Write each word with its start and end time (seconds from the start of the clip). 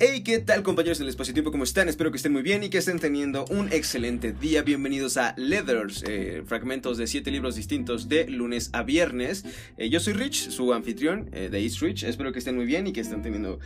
Hey, 0.00 0.22
¿qué 0.24 0.40
tal 0.40 0.64
compañeros 0.64 0.98
del 0.98 1.08
espacio-tiempo? 1.08 1.52
¿Cómo 1.52 1.62
están? 1.62 1.88
Espero 1.88 2.10
que 2.10 2.16
estén 2.16 2.32
muy 2.32 2.42
bien 2.42 2.64
y 2.64 2.68
que 2.68 2.78
estén 2.78 2.98
teniendo 2.98 3.44
un 3.48 3.72
excelente 3.72 4.32
día. 4.32 4.62
Bienvenidos 4.62 5.16
a 5.18 5.34
Leathers, 5.36 6.02
eh, 6.08 6.42
fragmentos 6.44 6.98
de 6.98 7.06
siete 7.06 7.30
libros 7.30 7.54
distintos 7.54 8.08
de 8.08 8.26
lunes 8.28 8.70
a 8.72 8.82
viernes. 8.82 9.44
Eh, 9.76 9.90
yo 9.90 10.00
soy 10.00 10.14
Rich, 10.14 10.50
su 10.50 10.74
anfitrión 10.74 11.30
eh, 11.32 11.48
de 11.48 11.62
East 11.62 11.80
Rich. 11.80 12.02
Espero 12.02 12.32
que 12.32 12.40
estén 12.40 12.56
muy 12.56 12.64
bien 12.64 12.88
y 12.88 12.92
que 12.92 13.00
estén 13.00 13.22
teniendo 13.22 13.60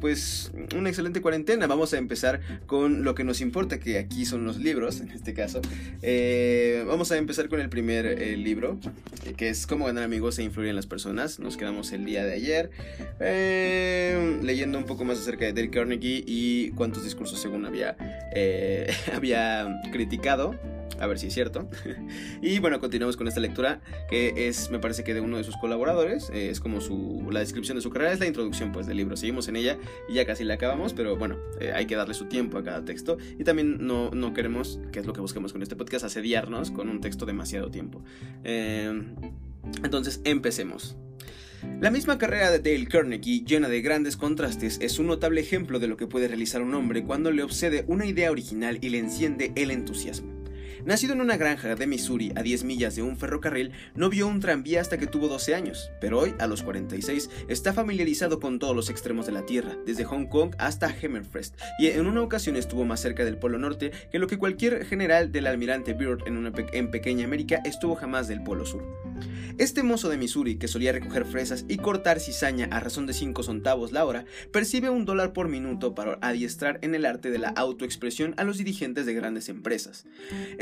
pues 0.00 0.50
una 0.76 0.88
excelente 0.88 1.20
cuarentena. 1.20 1.68
Vamos 1.68 1.94
a 1.94 1.98
empezar 1.98 2.40
con 2.66 3.04
lo 3.04 3.14
que 3.14 3.22
nos 3.22 3.40
importa, 3.40 3.78
que 3.78 3.98
aquí 3.98 4.26
son 4.26 4.44
los 4.44 4.58
libros, 4.58 5.00
en 5.00 5.10
este 5.12 5.32
caso. 5.32 5.60
vamos 6.88 7.12
a 7.12 7.18
empezar 7.18 7.48
con 7.48 7.60
el 7.60 7.68
primer 7.68 8.36
libro, 8.36 8.80
que 9.36 9.48
es 9.48 9.68
Cómo 9.68 9.86
ganar 9.86 10.02
amigos 10.02 10.40
e 10.40 10.42
influir 10.42 10.70
en 10.70 10.76
las 10.76 10.86
personas. 10.86 11.38
Nos 11.38 11.56
quedamos 11.56 11.92
el 11.92 12.04
día 12.04 12.24
de 12.24 12.32
ayer 12.32 12.70
leyendo 14.42 14.78
un 14.78 14.84
poco 14.84 15.04
más 15.04 15.18
acerca 15.18 15.44
de 15.44 15.52
Carnegie 15.70 16.24
y 16.26 16.70
cuántos 16.70 17.04
discursos 17.04 17.40
según 17.40 17.66
había, 17.66 17.96
eh, 18.34 18.92
había 19.14 19.80
criticado. 19.92 20.54
A 21.00 21.06
ver 21.06 21.18
si 21.18 21.28
es 21.28 21.34
cierto. 21.34 21.68
y 22.42 22.58
bueno, 22.58 22.80
continuamos 22.80 23.16
con 23.16 23.28
esta 23.28 23.38
lectura 23.38 23.80
que 24.10 24.48
es, 24.48 24.68
me 24.70 24.80
parece 24.80 25.04
que 25.04 25.14
de 25.14 25.20
uno 25.20 25.36
de 25.36 25.44
sus 25.44 25.56
colaboradores. 25.56 26.28
Eh, 26.30 26.50
es 26.50 26.58
como 26.58 26.80
su, 26.80 27.28
la 27.30 27.38
descripción 27.38 27.76
de 27.76 27.82
su 27.82 27.90
carrera, 27.90 28.12
es 28.12 28.18
la 28.18 28.26
introducción 28.26 28.72
pues 28.72 28.88
del 28.88 28.96
libro. 28.96 29.16
Seguimos 29.16 29.46
en 29.46 29.56
ella 29.56 29.78
y 30.08 30.14
ya 30.14 30.26
casi 30.26 30.42
la 30.42 30.54
acabamos, 30.54 30.94
pero 30.94 31.16
bueno, 31.16 31.36
eh, 31.60 31.70
hay 31.72 31.86
que 31.86 31.94
darle 31.94 32.14
su 32.14 32.24
tiempo 32.24 32.58
a 32.58 32.64
cada 32.64 32.84
texto. 32.84 33.16
Y 33.38 33.44
también 33.44 33.86
no, 33.86 34.10
no 34.10 34.34
queremos, 34.34 34.80
que 34.90 34.98
es 34.98 35.06
lo 35.06 35.12
que 35.12 35.20
buscamos 35.20 35.52
con 35.52 35.62
este 35.62 35.76
podcast, 35.76 36.04
asediarnos 36.04 36.72
con 36.72 36.88
un 36.88 37.00
texto 37.00 37.26
demasiado 37.26 37.70
tiempo. 37.70 38.02
entonces, 38.42 40.20
empecemos. 40.24 40.96
La 41.80 41.90
misma 41.90 42.18
carrera 42.18 42.50
de 42.50 42.58
Dale 42.58 42.88
Carnegie, 42.88 43.44
llena 43.44 43.68
de 43.68 43.80
grandes 43.80 44.16
contrastes, 44.16 44.78
es 44.80 44.98
un 44.98 45.06
notable 45.06 45.40
ejemplo 45.40 45.78
de 45.78 45.86
lo 45.86 45.96
que 45.96 46.06
puede 46.06 46.26
realizar 46.26 46.60
un 46.60 46.74
hombre 46.74 47.04
cuando 47.04 47.30
le 47.30 47.42
obsede 47.42 47.84
una 47.86 48.06
idea 48.06 48.30
original 48.30 48.78
y 48.80 48.88
le 48.88 48.98
enciende 48.98 49.52
el 49.54 49.70
entusiasmo. 49.70 50.37
Nacido 50.84 51.12
en 51.12 51.20
una 51.20 51.36
granja 51.36 51.74
de 51.74 51.86
Missouri 51.86 52.32
a 52.36 52.42
10 52.42 52.64
millas 52.64 52.94
de 52.94 53.02
un 53.02 53.16
ferrocarril, 53.16 53.72
no 53.94 54.08
vio 54.08 54.26
un 54.26 54.40
tranvía 54.40 54.80
hasta 54.80 54.98
que 54.98 55.06
tuvo 55.06 55.28
12 55.28 55.54
años, 55.54 55.90
pero 56.00 56.20
hoy, 56.20 56.34
a 56.38 56.46
los 56.46 56.62
46, 56.62 57.30
está 57.48 57.72
familiarizado 57.72 58.40
con 58.40 58.58
todos 58.58 58.76
los 58.76 58.90
extremos 58.90 59.26
de 59.26 59.32
la 59.32 59.44
Tierra, 59.44 59.76
desde 59.86 60.04
Hong 60.04 60.26
Kong 60.26 60.54
hasta 60.58 60.86
Hammerfest, 60.86 61.56
y 61.78 61.88
en 61.88 62.06
una 62.06 62.22
ocasión 62.22 62.56
estuvo 62.56 62.84
más 62.84 63.00
cerca 63.00 63.24
del 63.24 63.38
Polo 63.38 63.58
Norte 63.58 63.90
que 64.10 64.18
lo 64.18 64.26
que 64.26 64.38
cualquier 64.38 64.84
general 64.84 65.32
del 65.32 65.46
almirante 65.46 65.94
Byrd 65.94 66.26
en, 66.26 66.52
en 66.72 66.90
pequeña 66.90 67.24
América 67.24 67.60
estuvo 67.64 67.94
jamás 67.96 68.28
del 68.28 68.42
Polo 68.42 68.64
Sur. 68.64 68.84
Este 69.58 69.82
mozo 69.82 70.08
de 70.08 70.18
Missouri, 70.18 70.56
que 70.56 70.68
solía 70.68 70.92
recoger 70.92 71.24
fresas 71.24 71.64
y 71.68 71.78
cortar 71.78 72.20
cizaña 72.20 72.68
a 72.70 72.78
razón 72.78 73.06
de 73.06 73.12
5 73.12 73.42
centavos 73.42 73.90
la 73.90 74.04
hora, 74.04 74.24
percibe 74.52 74.90
un 74.90 75.04
dólar 75.04 75.32
por 75.32 75.48
minuto 75.48 75.94
para 75.94 76.18
adiestrar 76.20 76.78
en 76.82 76.94
el 76.94 77.04
arte 77.04 77.30
de 77.30 77.38
la 77.38 77.48
autoexpresión 77.48 78.34
a 78.36 78.44
los 78.44 78.58
dirigentes 78.58 79.06
de 79.06 79.14
grandes 79.14 79.48
empresas. 79.48 80.06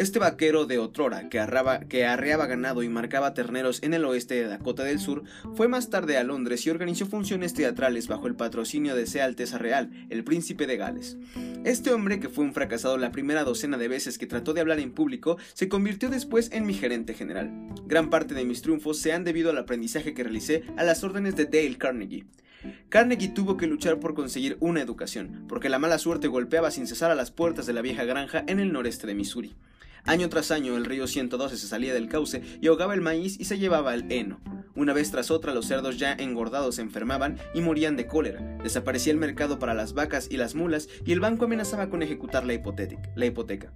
Este 0.06 0.20
vaquero 0.20 0.66
de 0.66 0.78
otrora, 0.78 1.28
que, 1.28 1.40
arreaba 1.40 2.46
ganado 2.46 2.84
y 2.84 2.88
marcaba 2.88 3.34
terneros 3.34 3.82
en 3.82 3.92
el 3.92 4.04
oeste 4.04 4.36
de 4.36 4.46
Dakota 4.46 4.84
del 4.84 5.00
Sur, 5.00 5.24
fue 5.56 5.66
más 5.66 5.90
tarde 5.90 6.16
a 6.16 6.22
Londres 6.22 6.64
y 6.64 6.70
organizó 6.70 7.06
funciones 7.06 7.54
teatrales 7.54 8.06
bajo 8.06 8.28
el 8.28 8.36
patrocinio 8.36 8.94
de 8.94 9.08
Sea 9.08 9.24
Alteza 9.24 9.58
Real, 9.58 9.90
el 10.08 10.22
príncipe 10.22 10.68
de 10.68 10.76
Gales. 10.76 11.16
Este 11.64 11.90
hombre, 11.90 12.20
que 12.20 12.28
fue 12.28 12.44
un 12.44 12.54
fracasado 12.54 12.96
la 12.98 13.10
primera 13.10 13.42
docena 13.42 13.78
de 13.78 13.88
veces 13.88 14.16
que 14.16 14.28
trató 14.28 14.54
de 14.54 14.60
hablar 14.60 14.78
en 14.78 14.92
público, 14.92 15.38
se 15.54 15.68
convirtió 15.68 16.08
después 16.08 16.52
en 16.52 16.66
mi 16.66 16.74
gerente 16.74 17.12
general. 17.12 17.50
Gran 17.86 18.08
parte 18.08 18.36
de 18.36 18.44
mis 18.44 18.62
triunfos 18.62 19.00
se 19.00 19.12
han 19.12 19.24
debido 19.24 19.50
al 19.50 19.58
aprendizaje 19.58 20.14
que 20.14 20.22
realicé 20.22 20.62
a 20.76 20.84
las 20.84 21.02
órdenes 21.02 21.34
de 21.34 21.46
Dale 21.46 21.78
Carnegie. 21.78 22.26
Carnegie 22.90 23.32
tuvo 23.34 23.56
que 23.56 23.66
luchar 23.66 23.98
por 23.98 24.14
conseguir 24.14 24.56
una 24.60 24.80
educación, 24.80 25.46
porque 25.48 25.68
la 25.68 25.80
mala 25.80 25.98
suerte 25.98 26.28
golpeaba 26.28 26.70
sin 26.70 26.86
cesar 26.86 27.10
a 27.10 27.16
las 27.16 27.32
puertas 27.32 27.66
de 27.66 27.72
la 27.72 27.82
vieja 27.82 28.04
granja 28.04 28.44
en 28.46 28.60
el 28.60 28.72
noreste 28.72 29.08
de 29.08 29.16
Missouri. 29.16 29.56
Año 30.06 30.28
tras 30.28 30.52
año 30.52 30.76
el 30.76 30.84
río 30.84 31.08
112 31.08 31.56
se 31.56 31.66
salía 31.66 31.92
del 31.92 32.08
cauce 32.08 32.40
y 32.60 32.68
ahogaba 32.68 32.94
el 32.94 33.00
maíz 33.00 33.40
y 33.40 33.44
se 33.44 33.58
llevaba 33.58 33.92
el 33.92 34.10
heno. 34.10 34.40
Una 34.76 34.92
vez 34.92 35.10
tras 35.10 35.32
otra 35.32 35.52
los 35.52 35.66
cerdos 35.66 35.98
ya 35.98 36.12
engordados 36.12 36.76
se 36.76 36.82
enfermaban 36.82 37.38
y 37.54 37.60
morían 37.60 37.96
de 37.96 38.06
cólera. 38.06 38.40
Desaparecía 38.62 39.12
el 39.12 39.18
mercado 39.18 39.58
para 39.58 39.74
las 39.74 39.94
vacas 39.94 40.28
y 40.30 40.36
las 40.36 40.54
mulas 40.54 40.88
y 41.04 41.12
el 41.12 41.18
banco 41.18 41.46
amenazaba 41.46 41.88
con 41.88 42.02
ejecutar 42.02 42.44
la, 42.44 42.54
la 43.16 43.26
hipoteca. 43.26 43.72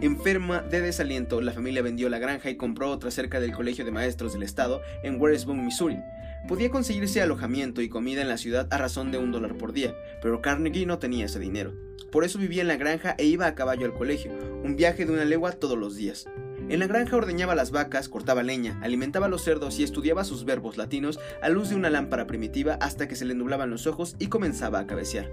Enferma 0.00 0.62
de 0.62 0.80
desaliento, 0.80 1.40
la 1.40 1.52
familia 1.52 1.82
vendió 1.82 2.08
la 2.08 2.18
granja 2.18 2.50
y 2.50 2.56
compró 2.56 2.90
otra 2.90 3.10
cerca 3.10 3.38
del 3.38 3.52
Colegio 3.52 3.84
de 3.84 3.92
Maestros 3.92 4.32
del 4.32 4.42
Estado 4.42 4.80
en 5.04 5.20
Warrensburg, 5.20 5.58
Missouri. 5.58 5.98
Podía 6.46 6.70
conseguirse 6.70 7.20
alojamiento 7.20 7.82
y 7.82 7.88
comida 7.88 8.22
en 8.22 8.28
la 8.28 8.38
ciudad 8.38 8.68
a 8.70 8.78
razón 8.78 9.10
de 9.10 9.18
un 9.18 9.32
dólar 9.32 9.56
por 9.56 9.72
día, 9.72 9.94
pero 10.22 10.40
Carnegie 10.40 10.86
no 10.86 10.98
tenía 10.98 11.26
ese 11.26 11.38
dinero. 11.38 11.74
Por 12.10 12.24
eso 12.24 12.38
vivía 12.38 12.62
en 12.62 12.68
la 12.68 12.76
granja 12.76 13.14
e 13.18 13.24
iba 13.24 13.46
a 13.46 13.54
caballo 13.54 13.84
al 13.84 13.94
colegio, 13.94 14.32
un 14.64 14.76
viaje 14.76 15.04
de 15.04 15.12
una 15.12 15.24
legua 15.24 15.52
todos 15.52 15.76
los 15.76 15.96
días. 15.96 16.26
En 16.68 16.80
la 16.80 16.86
granja 16.86 17.16
ordeñaba 17.16 17.54
las 17.54 17.70
vacas, 17.70 18.08
cortaba 18.08 18.42
leña, 18.42 18.78
alimentaba 18.82 19.26
a 19.26 19.28
los 19.28 19.42
cerdos 19.42 19.78
y 19.78 19.84
estudiaba 19.84 20.24
sus 20.24 20.44
verbos 20.44 20.76
latinos 20.76 21.18
a 21.42 21.48
luz 21.48 21.70
de 21.70 21.76
una 21.76 21.88
lámpara 21.90 22.26
primitiva 22.26 22.74
hasta 22.80 23.08
que 23.08 23.16
se 23.16 23.24
le 23.24 23.34
nublaban 23.34 23.70
los 23.70 23.86
ojos 23.86 24.16
y 24.18 24.26
comenzaba 24.26 24.78
a 24.78 24.86
cabecear. 24.86 25.30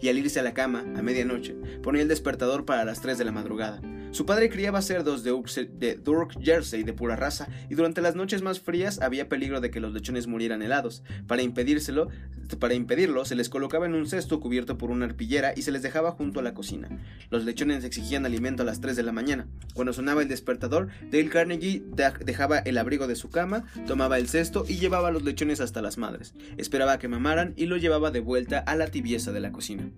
Y 0.00 0.08
al 0.08 0.18
irse 0.18 0.38
a 0.38 0.44
la 0.44 0.54
cama, 0.54 0.84
a 0.96 1.02
medianoche, 1.02 1.56
ponía 1.82 2.02
el 2.02 2.08
despertador 2.08 2.64
para 2.64 2.84
las 2.84 3.00
3 3.00 3.18
de 3.18 3.24
la 3.24 3.32
madrugada. 3.32 3.80
Su 4.10 4.26
padre 4.26 4.48
criaba 4.48 4.82
cerdos 4.82 5.22
de, 5.22 5.32
de 5.78 5.94
Durk 5.96 6.40
Jersey 6.42 6.82
de 6.82 6.92
pura 6.92 7.16
raza 7.16 7.48
y 7.68 7.74
durante 7.74 8.00
las 8.00 8.14
noches 8.14 8.42
más 8.42 8.60
frías 8.60 9.00
había 9.00 9.28
peligro 9.28 9.60
de 9.60 9.70
que 9.70 9.80
los 9.80 9.92
lechones 9.92 10.26
murieran 10.26 10.62
helados. 10.62 11.02
Para 11.26 11.42
impedírselo, 11.42 12.08
para 12.56 12.74
impedirlo, 12.74 13.24
se 13.24 13.34
les 13.34 13.48
colocaba 13.48 13.86
en 13.86 13.94
un 13.94 14.06
cesto 14.06 14.40
cubierto 14.40 14.78
por 14.78 14.90
una 14.90 15.04
arpillera 15.04 15.52
y 15.54 15.62
se 15.62 15.72
les 15.72 15.82
dejaba 15.82 16.12
junto 16.12 16.40
a 16.40 16.42
la 16.42 16.54
cocina. 16.54 16.88
Los 17.30 17.44
lechones 17.44 17.84
exigían 17.84 18.24
alimento 18.24 18.62
a 18.62 18.66
las 18.66 18.80
3 18.80 18.96
de 18.96 19.02
la 19.02 19.12
mañana. 19.12 19.46
Cuando 19.74 19.92
sonaba 19.92 20.22
el 20.22 20.28
despertador, 20.28 20.88
Dale 21.10 21.28
Carnegie 21.28 21.82
dejaba 22.24 22.58
el 22.58 22.78
abrigo 22.78 23.06
de 23.06 23.16
su 23.16 23.30
cama, 23.30 23.64
tomaba 23.86 24.18
el 24.18 24.28
cesto 24.28 24.64
y 24.66 24.78
llevaba 24.78 25.10
los 25.10 25.22
lechones 25.22 25.60
hasta 25.60 25.82
las 25.82 25.98
madres. 25.98 26.34
Esperaba 26.56 26.98
que 26.98 27.08
mamaran 27.08 27.52
y 27.56 27.66
lo 27.66 27.76
llevaba 27.76 28.10
de 28.10 28.20
vuelta 28.20 28.58
a 28.60 28.76
la 28.76 28.88
tibieza 28.88 29.32
de 29.32 29.40
la 29.40 29.52
cocina. 29.52 29.90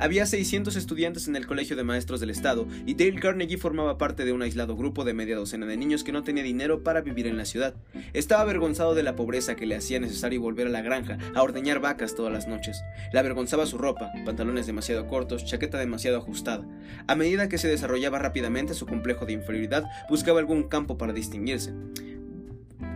Había 0.00 0.24
600 0.24 0.76
estudiantes 0.76 1.28
en 1.28 1.36
el 1.36 1.46
Colegio 1.46 1.76
de 1.76 1.84
Maestros 1.84 2.20
del 2.20 2.30
Estado 2.30 2.66
y 2.86 2.94
Dale 2.94 3.20
Carnegie 3.20 3.58
formaba 3.58 3.98
parte 3.98 4.24
de 4.24 4.32
un 4.32 4.40
aislado 4.40 4.74
grupo 4.74 5.04
de 5.04 5.12
media 5.12 5.36
docena 5.36 5.66
de 5.66 5.76
niños 5.76 6.04
que 6.04 6.10
no 6.10 6.24
tenía 6.24 6.42
dinero 6.42 6.82
para 6.82 7.02
vivir 7.02 7.26
en 7.26 7.36
la 7.36 7.44
ciudad. 7.44 7.74
Estaba 8.14 8.40
avergonzado 8.40 8.94
de 8.94 9.02
la 9.02 9.14
pobreza 9.14 9.56
que 9.56 9.66
le 9.66 9.76
hacía 9.76 10.00
necesario 10.00 10.40
volver 10.40 10.68
a 10.68 10.70
la 10.70 10.80
granja 10.80 11.18
a 11.34 11.42
ordeñar 11.42 11.80
vacas 11.80 12.14
todas 12.14 12.32
las 12.32 12.48
noches. 12.48 12.82
Le 13.12 13.18
avergonzaba 13.18 13.66
su 13.66 13.76
ropa, 13.76 14.10
pantalones 14.24 14.66
demasiado 14.66 15.06
cortos, 15.06 15.44
chaqueta 15.44 15.76
demasiado 15.76 16.16
ajustada. 16.16 16.66
A 17.06 17.14
medida 17.14 17.50
que 17.50 17.58
se 17.58 17.68
desarrollaba 17.68 18.18
rápidamente 18.18 18.72
su 18.72 18.86
complejo 18.86 19.26
de 19.26 19.34
inferioridad, 19.34 19.84
buscaba 20.08 20.40
algún 20.40 20.62
campo 20.62 20.96
para 20.96 21.12
distinguirse. 21.12 21.74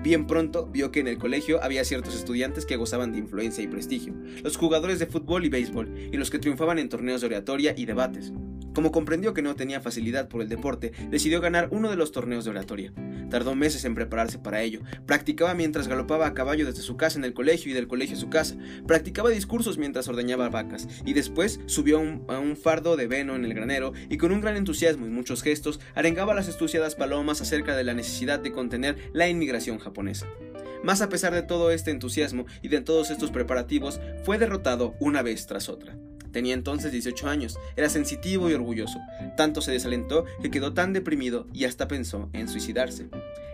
Bien 0.05 0.27
pronto 0.27 0.67
vio 0.67 0.93
que 0.93 1.01
en 1.01 1.09
el 1.09 1.17
colegio 1.17 1.65
había 1.65 1.83
ciertos 1.83 2.15
estudiantes 2.15 2.67
que 2.67 2.77
gozaban 2.77 3.13
de 3.13 3.19
influencia 3.21 3.65
y 3.65 3.69
prestigio, 3.69 4.13
los 4.43 4.59
jugadores 4.59 4.99
de 4.99 5.07
fútbol 5.07 5.47
y 5.47 5.49
béisbol, 5.49 6.11
y 6.13 6.19
los 6.19 6.29
que 6.29 6.39
triunfaban 6.39 6.79
en 6.79 6.91
torneos 6.91 7.23
de 7.23 7.29
oratoria 7.29 7.73
y 7.75 7.87
debates. 7.87 8.31
Como 8.75 8.91
comprendió 8.91 9.33
que 9.35 9.43
no 9.43 9.55
tenía 9.55 9.81
facilidad 9.81 10.29
por 10.29 10.43
el 10.43 10.49
deporte, 10.49 10.93
decidió 11.09 11.41
ganar 11.41 11.69
uno 11.71 11.91
de 11.91 11.97
los 11.97 12.11
torneos 12.11 12.45
de 12.45 12.51
oratoria. 12.51 12.93
Tardó 13.31 13.55
meses 13.55 13.85
en 13.85 13.95
prepararse 13.95 14.39
para 14.39 14.63
ello. 14.63 14.81
Practicaba 15.07 15.55
mientras 15.55 15.89
galopaba 15.89 16.27
a 16.27 16.35
caballo 16.35 16.67
desde 16.67 16.83
su 16.83 16.97
casa 16.97 17.19
en 17.19 17.25
el 17.25 17.35
colegio 17.35 17.71
y 17.71 17.75
del 17.75 17.87
colegio 17.87 18.17
a 18.17 18.21
su 18.21 18.29
casa. 18.29 18.57
Practicaba 18.87 19.31
discursos 19.31 19.79
mientras 19.79 20.09
ordeñaba 20.09 20.49
vacas. 20.49 20.89
Y 21.05 21.13
después 21.13 21.61
subió 21.67 21.99
a 22.29 22.39
un, 22.39 22.57
fardo 22.57 22.97
de 22.97 23.07
veno 23.07 23.37
en 23.37 23.45
el 23.45 23.55
granero 23.55 23.93
y 24.09 24.17
con 24.17 24.33
un 24.33 24.41
gran 24.41 24.57
entusiasmo 24.57 25.07
y 25.07 25.11
muchos 25.11 25.43
gestos 25.43 25.81
arengaba 25.95 26.33
a 26.33 26.37
las 26.37 26.49
estudiadas 26.49 26.95
palomas 26.95 27.41
acerca 27.41 27.77
de 27.77 27.85
la 27.85 27.95
necesidad 27.95 28.41
de 28.41 28.53
contener 28.53 28.97
la 29.13 29.29
inmigración 29.29 29.79
japonesa. 29.79 30.27
Más 30.83 31.01
a 31.01 31.09
pesar 31.09 31.33
de 31.33 31.43
todo 31.43 31.71
este 31.71 31.91
entusiasmo 31.91 32.47
y 32.63 32.69
de 32.69 32.81
todos 32.81 33.11
estos 33.11 33.31
preparativos, 33.31 34.01
fue 34.25 34.39
derrotado 34.39 34.95
una 35.01 35.23
vez 35.23 35.47
tras 35.47 35.69
otra. 35.69 35.97
Tenía 36.35 36.53
entonces 36.53 36.91
18 36.91 37.29
años, 37.29 37.61
era 37.77 37.89
sensitivo 37.89 38.51
y 38.51 38.55
orgulloso. 38.55 38.99
Tanto 39.37 39.63
se 39.63 39.71
desalentó 39.71 40.25
que 40.43 40.51
quedó 40.51 40.75
tan 40.75 40.93
deprimido 40.93 41.47
y 41.53 41.65
hasta 41.65 41.87
pensó 41.87 42.29
en 42.33 42.49
suicidarse. 42.49 43.07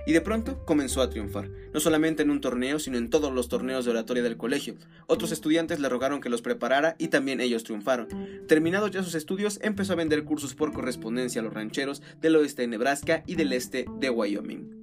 Y 0.06 0.14
de 0.14 0.22
pronto 0.22 0.64
comenzó 0.64 1.02
a 1.02 1.10
triunfar, 1.10 1.50
no 1.74 1.78
solamente 1.78 2.22
en 2.22 2.30
un 2.30 2.40
torneo, 2.40 2.78
sino 2.78 2.96
en 2.96 3.10
todos 3.10 3.34
los 3.34 3.50
torneos 3.50 3.84
de 3.84 3.90
oratoria 3.90 4.22
del 4.22 4.38
colegio. 4.38 4.76
Otros 5.06 5.30
estudiantes 5.30 5.78
le 5.78 5.90
rogaron 5.90 6.22
que 6.22 6.30
los 6.30 6.40
preparara 6.40 6.96
y 6.96 7.08
también 7.08 7.42
ellos 7.42 7.64
triunfaron. 7.64 8.08
Terminados 8.48 8.90
ya 8.92 9.02
sus 9.02 9.14
estudios, 9.14 9.58
empezó 9.62 9.92
a 9.92 9.96
vender 9.96 10.24
cursos 10.24 10.54
por 10.54 10.72
correspondencia 10.72 11.42
a 11.42 11.44
los 11.44 11.52
rancheros 11.52 12.00
del 12.22 12.36
oeste 12.36 12.62
de 12.62 12.68
Nebraska 12.68 13.22
y 13.26 13.34
del 13.34 13.52
este 13.52 13.84
de 13.98 14.08
Wyoming. 14.08 14.80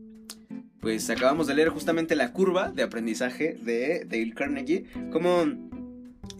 Pues 0.81 1.09
acabamos 1.09 1.47
de 1.47 1.55
leer 1.55 1.69
justamente 1.69 2.15
la 2.15 2.31
curva 2.31 2.69
de 2.69 2.83
aprendizaje 2.83 3.57
de 3.59 4.05
Dale 4.05 4.35
Carnegie, 4.35 4.85
como 5.11 5.47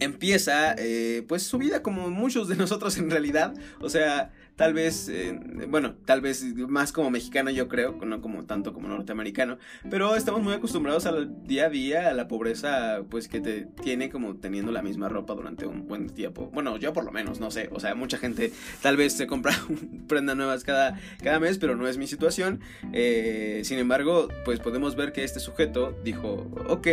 empieza 0.00 0.74
eh, 0.78 1.24
pues 1.28 1.42
su 1.42 1.58
vida 1.58 1.82
como 1.82 2.10
muchos 2.10 2.48
de 2.48 2.56
nosotros 2.56 2.96
en 2.98 3.10
realidad. 3.10 3.54
O 3.80 3.88
sea, 3.88 4.32
tal 4.58 4.74
vez, 4.74 5.08
eh, 5.08 5.38
bueno, 5.68 5.94
tal 6.04 6.20
vez 6.20 6.42
más 6.56 6.90
como 6.90 7.10
mexicano 7.10 7.48
yo 7.50 7.68
creo, 7.68 7.96
no 8.04 8.20
como 8.20 8.44
tanto 8.44 8.72
como 8.72 8.88
norteamericano, 8.88 9.56
pero 9.88 10.16
estamos 10.16 10.42
muy 10.42 10.52
acostumbrados 10.52 11.06
al 11.06 11.44
día 11.46 11.66
a 11.66 11.68
día, 11.70 12.08
a 12.08 12.12
la 12.12 12.26
pobreza, 12.26 13.04
pues 13.08 13.28
que 13.28 13.40
te 13.40 13.68
tiene 13.80 14.10
como 14.10 14.34
teniendo 14.34 14.72
la 14.72 14.82
misma 14.82 15.08
ropa 15.08 15.34
durante 15.34 15.64
un 15.64 15.86
buen 15.86 16.10
tiempo. 16.10 16.50
Bueno, 16.52 16.76
yo 16.76 16.92
por 16.92 17.04
lo 17.04 17.12
menos, 17.12 17.38
no 17.38 17.52
sé, 17.52 17.68
o 17.72 17.78
sea, 17.78 17.94
mucha 17.94 18.18
gente 18.18 18.52
tal 18.82 18.96
vez 18.96 19.12
se 19.12 19.28
compra 19.28 19.54
prendas 20.08 20.36
nuevas 20.36 20.64
cada, 20.64 20.98
cada 21.22 21.38
mes, 21.38 21.58
pero 21.58 21.76
no 21.76 21.86
es 21.86 21.96
mi 21.96 22.08
situación. 22.08 22.60
Eh, 22.92 23.60
sin 23.62 23.78
embargo, 23.78 24.26
pues 24.44 24.58
podemos 24.58 24.96
ver 24.96 25.12
que 25.12 25.22
este 25.22 25.38
sujeto 25.38 25.96
dijo, 26.02 26.50
ok, 26.66 26.88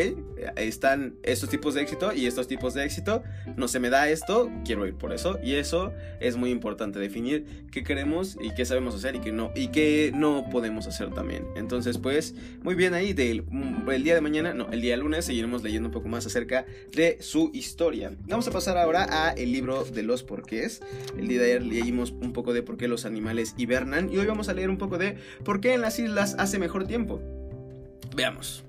están 0.56 1.15
estos 1.23 1.50
tipos 1.50 1.73
de 1.73 1.81
éxito 1.81 2.13
y 2.13 2.27
estos 2.27 2.47
tipos 2.47 2.75
de 2.75 2.85
éxito, 2.85 3.23
no 3.56 3.67
se 3.67 3.79
me 3.79 3.89
da 3.89 4.07
esto, 4.07 4.51
quiero 4.63 4.85
ir 4.85 4.94
por 4.94 5.13
eso, 5.13 5.39
y 5.44 5.56
eso 5.56 5.94
es 6.19 6.38
muy 6.38 6.51
importante, 6.51 7.00
definir 7.00 7.54
qué 7.71 7.83
queremos 7.83 8.37
y 8.41 8.53
qué 8.53 8.65
sabemos 8.65 8.95
hacer 8.95 9.15
y 9.15 9.19
qué 9.19 9.31
no, 9.31 9.51
y 9.55 9.67
qué 9.67 10.11
no 10.15 10.49
podemos 10.49 10.87
hacer 10.87 11.13
también. 11.13 11.45
Entonces, 11.55 11.97
pues, 11.97 12.33
muy 12.63 12.75
bien 12.75 12.93
ahí, 12.93 13.13
del 13.13 13.43
el 13.91 14.03
día 14.03 14.15
de 14.15 14.21
mañana, 14.21 14.53
no, 14.53 14.71
el 14.71 14.81
día 14.81 14.95
lunes 14.97 15.25
seguiremos 15.25 15.63
leyendo 15.63 15.89
un 15.89 15.93
poco 15.93 16.07
más 16.07 16.25
acerca 16.25 16.65
de 16.93 17.17
su 17.21 17.51
historia. 17.53 18.13
Vamos 18.27 18.47
a 18.47 18.51
pasar 18.51 18.77
ahora 18.77 19.07
a 19.09 19.31
el 19.31 19.51
libro 19.51 19.83
de 19.83 20.03
los 20.03 20.23
porqués. 20.23 20.81
El 21.17 21.27
día 21.27 21.39
de 21.41 21.45
ayer 21.45 21.63
leímos 21.63 22.11
un 22.11 22.33
poco 22.33 22.53
de 22.53 22.63
por 22.63 22.77
qué 22.77 22.87
los 22.87 23.05
animales 23.05 23.53
hibernan 23.57 24.11
y 24.11 24.17
hoy 24.17 24.25
vamos 24.25 24.49
a 24.49 24.53
leer 24.53 24.69
un 24.69 24.77
poco 24.77 24.97
de 24.97 25.17
por 25.43 25.59
qué 25.59 25.73
en 25.73 25.81
las 25.81 25.99
islas 25.99 26.35
hace 26.39 26.59
mejor 26.59 26.87
tiempo. 26.87 27.21
Veamos. 28.15 28.63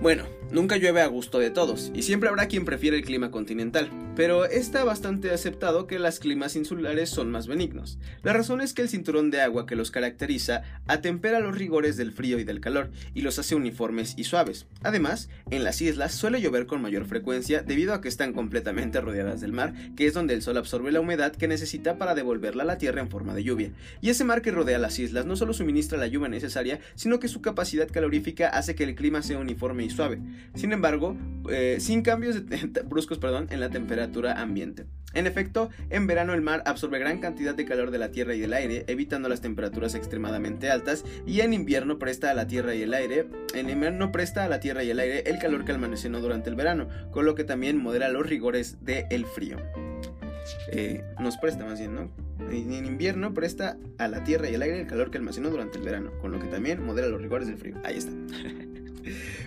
Bueno, 0.00 0.24
nunca 0.50 0.76
llueve 0.76 1.00
a 1.00 1.06
gusto 1.06 1.38
de 1.38 1.50
todos, 1.50 1.90
y 1.94 2.02
siempre 2.02 2.28
habrá 2.28 2.46
quien 2.46 2.64
prefiere 2.64 2.96
el 2.96 3.04
clima 3.04 3.30
continental, 3.30 3.90
pero 4.14 4.44
está 4.44 4.84
bastante 4.84 5.30
aceptado 5.30 5.86
que 5.86 5.98
los 5.98 6.18
climas 6.18 6.56
insulares 6.56 7.10
son 7.10 7.30
más 7.30 7.46
benignos. 7.46 7.98
La 8.22 8.32
razón 8.32 8.60
es 8.60 8.72
que 8.72 8.82
el 8.82 8.88
cinturón 8.88 9.30
de 9.30 9.40
agua 9.40 9.66
que 9.66 9.76
los 9.76 9.90
caracteriza 9.90 10.62
atempera 10.86 11.40
los 11.40 11.56
rigores 11.56 11.96
del 11.96 12.12
frío 12.12 12.38
y 12.38 12.44
del 12.44 12.60
calor, 12.60 12.90
y 13.14 13.22
los 13.22 13.38
hace 13.38 13.54
uniformes 13.54 14.14
y 14.16 14.24
suaves. 14.24 14.66
Además, 14.82 15.28
en 15.50 15.64
las 15.64 15.82
islas 15.82 16.14
suele 16.14 16.40
llover 16.40 16.66
con 16.66 16.80
mayor 16.80 17.06
frecuencia 17.06 17.62
debido 17.62 17.92
a 17.92 18.00
que 18.00 18.08
están 18.08 18.32
completamente 18.32 19.00
rodeadas 19.00 19.40
del 19.40 19.52
mar, 19.52 19.74
que 19.96 20.06
es 20.06 20.14
donde 20.14 20.34
el 20.34 20.42
sol 20.42 20.56
absorbe 20.56 20.92
la 20.92 21.00
humedad 21.00 21.32
que 21.32 21.48
necesita 21.48 21.98
para 21.98 22.14
devolverla 22.14 22.62
a 22.62 22.66
la 22.66 22.78
tierra 22.78 23.00
en 23.00 23.10
forma 23.10 23.34
de 23.34 23.44
lluvia. 23.44 23.72
Y 24.00 24.10
ese 24.10 24.24
mar 24.24 24.42
que 24.42 24.50
rodea 24.50 24.78
las 24.78 24.98
islas 24.98 25.26
no 25.26 25.36
solo 25.36 25.52
suministra 25.52 25.98
la 25.98 26.06
lluvia 26.06 26.28
necesaria, 26.28 26.80
sino 26.94 27.18
que 27.18 27.28
su 27.28 27.42
capacidad 27.42 27.88
calorífica 27.88 28.48
hace 28.48 28.74
que 28.74 28.84
el 28.84 28.94
clima 28.94 29.22
sea 29.22 29.38
uniforme 29.38 29.84
y 29.84 29.90
suave. 29.90 30.20
Sin 30.54 30.72
embargo, 30.72 31.16
eh, 31.50 31.76
sin 31.80 32.02
cambios 32.02 32.42
bruscos 32.86 33.18
perdón, 33.18 33.48
en 33.50 33.60
la 33.60 33.70
temperatura 33.70 34.40
ambiente. 34.40 34.86
En 35.14 35.26
efecto, 35.26 35.70
en 35.88 36.06
verano 36.06 36.34
el 36.34 36.42
mar 36.42 36.62
absorbe 36.66 36.98
gran 36.98 37.20
cantidad 37.20 37.54
de 37.54 37.64
calor 37.64 37.90
de 37.90 37.98
la 37.98 38.10
tierra 38.10 38.34
y 38.34 38.40
del 38.40 38.52
aire, 38.52 38.84
evitando 38.86 39.30
las 39.30 39.40
temperaturas 39.40 39.94
extremadamente 39.94 40.70
altas, 40.70 41.04
y 41.26 41.40
en 41.40 41.54
invierno 41.54 41.98
presta 41.98 42.30
a 42.30 42.34
la 42.34 42.46
tierra 42.46 42.74
y 42.74 42.82
el 42.82 42.92
aire, 42.92 43.26
en 43.54 43.70
invierno 43.70 44.12
presta 44.12 44.44
a 44.44 44.48
la 44.48 44.60
tierra 44.60 44.84
y 44.84 44.90
el 44.90 45.00
aire 45.00 45.24
el 45.26 45.38
calor 45.38 45.64
que 45.64 45.72
almacenó 45.72 46.20
durante 46.20 46.50
el 46.50 46.56
verano, 46.56 46.88
con 47.12 47.24
lo 47.24 47.34
que 47.34 47.44
también 47.44 47.78
modera 47.78 48.10
los 48.10 48.26
rigores 48.26 48.84
del 48.84 49.24
frío. 49.24 49.56
Eh, 50.70 51.02
nos 51.18 51.38
presta 51.38 51.64
más 51.64 51.78
bien, 51.78 51.94
¿no? 51.94 52.10
En 52.50 52.84
invierno 52.84 53.32
presta 53.32 53.78
a 53.98 54.08
la 54.08 54.22
tierra 54.22 54.50
y 54.50 54.54
el 54.54 54.62
aire 54.62 54.80
el 54.80 54.86
calor 54.86 55.10
que 55.10 55.18
almacenó 55.18 55.48
durante 55.50 55.78
el 55.78 55.84
verano, 55.84 56.12
con 56.20 56.30
lo 56.30 56.38
que 56.38 56.46
también 56.46 56.84
modera 56.84 57.08
los 57.08 57.22
rigores 57.22 57.48
del 57.48 57.56
frío. 57.56 57.76
Ahí 57.84 57.96
está. 57.96 58.12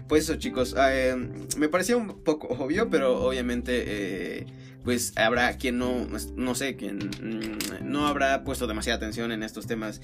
Pues 0.08 0.24
eso 0.24 0.36
chicos, 0.36 0.76
eh, 0.78 1.16
me 1.58 1.70
parecía 1.70 1.98
un 1.98 2.24
poco 2.24 2.48
obvio, 2.48 2.90
pero 2.90 3.22
obviamente 3.24 3.84
eh, 3.86 4.46
pues 4.84 5.14
habrá 5.18 5.58
quien 5.58 5.78
no, 5.78 6.08
no 6.36 6.56
sé, 6.56 6.76
quien 6.76 6.98
mm, 6.98 7.84
no 7.84 8.08
habrá 8.08 8.44
puesto 8.44 8.66
demasiada 8.66 8.98
atención 8.98 9.32
en 9.32 9.44
estos 9.44 9.68
temas 9.68 10.02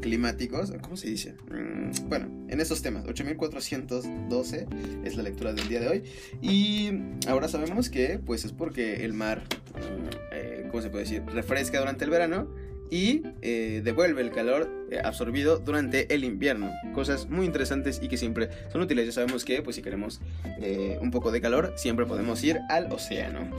climáticos, 0.00 0.72
¿cómo 0.82 0.96
se 0.96 1.08
dice? 1.08 1.36
Mm, 1.50 2.08
bueno, 2.08 2.26
en 2.48 2.60
estos 2.60 2.82
temas, 2.82 3.06
8412 3.06 4.66
es 5.04 5.16
la 5.16 5.22
lectura 5.22 5.52
del 5.52 5.68
día 5.68 5.80
de 5.80 5.88
hoy 5.88 6.02
y 6.42 6.90
ahora 7.28 7.48
sabemos 7.48 7.88
que 7.88 8.18
pues 8.18 8.44
es 8.44 8.52
porque 8.52 9.04
el 9.04 9.12
mar, 9.12 9.42
mm, 9.74 10.32
eh, 10.32 10.66
¿cómo 10.70 10.82
se 10.82 10.90
puede 10.90 11.04
decir? 11.04 11.22
Refresca 11.26 11.78
durante 11.78 12.04
el 12.04 12.10
verano 12.10 12.48
y 12.92 13.22
eh, 13.40 13.80
devuelve 13.82 14.20
el 14.20 14.30
calor 14.30 14.70
eh, 14.90 15.00
absorbido 15.02 15.58
durante 15.58 16.14
el 16.14 16.24
invierno. 16.24 16.70
Cosas 16.92 17.26
muy 17.26 17.46
interesantes 17.46 17.98
y 18.02 18.08
que 18.08 18.18
siempre 18.18 18.50
son 18.70 18.82
útiles. 18.82 19.06
Ya 19.06 19.12
sabemos 19.12 19.46
que 19.46 19.62
pues 19.62 19.76
si 19.76 19.82
queremos 19.82 20.20
eh, 20.60 20.98
un 21.00 21.10
poco 21.10 21.32
de 21.32 21.40
calor 21.40 21.72
siempre 21.76 22.04
podemos 22.04 22.44
ir 22.44 22.60
al 22.68 22.92
océano. 22.92 23.50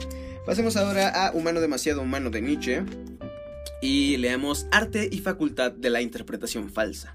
Pasemos 0.46 0.76
ahora 0.76 1.08
a 1.08 1.32
Humano 1.32 1.60
demasiado 1.60 2.00
humano 2.00 2.30
de 2.30 2.42
Nietzsche 2.42 2.84
y 3.82 4.18
leamos 4.18 4.68
Arte 4.70 5.08
y 5.10 5.18
facultad 5.18 5.72
de 5.72 5.90
la 5.90 6.00
interpretación 6.00 6.70
falsa. 6.70 7.12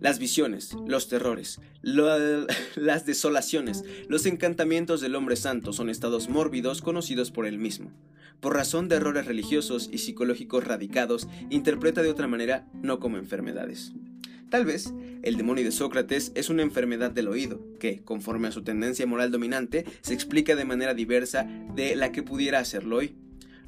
Las 0.00 0.18
visiones, 0.18 0.74
los 0.86 1.08
terrores, 1.08 1.60
las 1.82 3.04
desolaciones, 3.04 3.84
los 4.08 4.24
encantamientos 4.24 5.02
del 5.02 5.14
hombre 5.14 5.36
santo 5.36 5.74
son 5.74 5.90
estados 5.90 6.30
mórbidos 6.30 6.80
conocidos 6.80 7.30
por 7.30 7.44
él 7.44 7.58
mismo 7.58 7.92
por 8.40 8.54
razón 8.54 8.88
de 8.88 8.96
errores 8.96 9.26
religiosos 9.26 9.88
y 9.92 9.98
psicológicos 9.98 10.64
radicados, 10.64 11.28
interpreta 11.50 12.02
de 12.02 12.10
otra 12.10 12.28
manera, 12.28 12.66
no 12.82 13.00
como 13.00 13.16
enfermedades. 13.18 13.92
Tal 14.50 14.64
vez, 14.64 14.94
el 15.22 15.36
demonio 15.36 15.64
de 15.64 15.72
Sócrates 15.72 16.32
es 16.34 16.48
una 16.48 16.62
enfermedad 16.62 17.10
del 17.10 17.28
oído, 17.28 17.60
que, 17.78 18.00
conforme 18.02 18.48
a 18.48 18.52
su 18.52 18.62
tendencia 18.62 19.06
moral 19.06 19.30
dominante, 19.30 19.84
se 20.00 20.14
explica 20.14 20.56
de 20.56 20.64
manera 20.64 20.94
diversa 20.94 21.46
de 21.74 21.96
la 21.96 22.12
que 22.12 22.22
pudiera 22.22 22.58
hacerlo 22.58 22.96
hoy. 22.96 23.14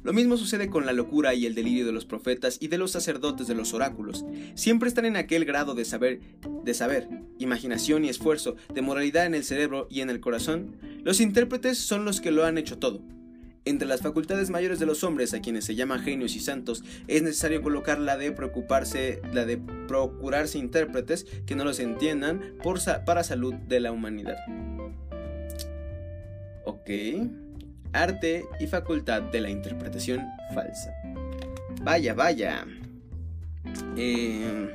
Lo 0.03 0.13
mismo 0.13 0.37
sucede 0.37 0.71
con 0.71 0.87
la 0.87 0.93
locura 0.93 1.35
y 1.35 1.45
el 1.45 1.53
delirio 1.53 1.85
de 1.85 1.91
los 1.91 2.05
profetas 2.05 2.57
y 2.59 2.69
de 2.69 2.79
los 2.79 2.89
sacerdotes 2.89 3.45
de 3.45 3.53
los 3.53 3.75
oráculos. 3.75 4.25
Siempre 4.55 4.89
están 4.89 5.05
en 5.05 5.15
aquel 5.15 5.45
grado 5.45 5.75
de 5.75 5.85
saber, 5.85 6.21
de 6.63 6.73
saber, 6.73 7.07
imaginación 7.37 8.03
y 8.03 8.09
esfuerzo, 8.09 8.55
de 8.73 8.81
moralidad 8.81 9.27
en 9.27 9.35
el 9.35 9.43
cerebro 9.43 9.87
y 9.91 10.01
en 10.01 10.09
el 10.09 10.19
corazón. 10.19 10.77
Los 11.03 11.21
intérpretes 11.21 11.77
son 11.77 12.05
los 12.05 12.19
que 12.19 12.31
lo 12.31 12.45
han 12.45 12.57
hecho 12.57 12.79
todo, 12.79 13.03
entre 13.65 13.87
las 13.87 14.01
facultades 14.01 14.49
mayores 14.49 14.79
de 14.79 14.85
los 14.85 15.03
hombres, 15.03 15.33
a 15.33 15.41
quienes 15.41 15.65
se 15.65 15.75
llama 15.75 15.99
genios 15.99 16.35
y 16.35 16.39
santos, 16.39 16.83
es 17.07 17.21
necesario 17.21 17.61
colocar 17.61 17.99
la 17.99 18.17
de 18.17 18.31
preocuparse, 18.31 19.21
la 19.33 19.45
de 19.45 19.57
procurarse 19.87 20.57
intérpretes 20.57 21.25
que 21.45 21.55
no 21.55 21.63
los 21.63 21.79
entiendan 21.79 22.55
para 23.05 23.23
salud 23.23 23.53
de 23.53 23.79
la 23.79 23.91
humanidad. 23.91 24.37
Ok. 26.65 26.89
Arte 27.93 28.45
y 28.59 28.67
facultad 28.67 29.21
de 29.21 29.41
la 29.41 29.49
interpretación 29.49 30.25
falsa. 30.53 30.93
Vaya, 31.83 32.13
vaya. 32.13 32.65
Eh, 33.97 34.69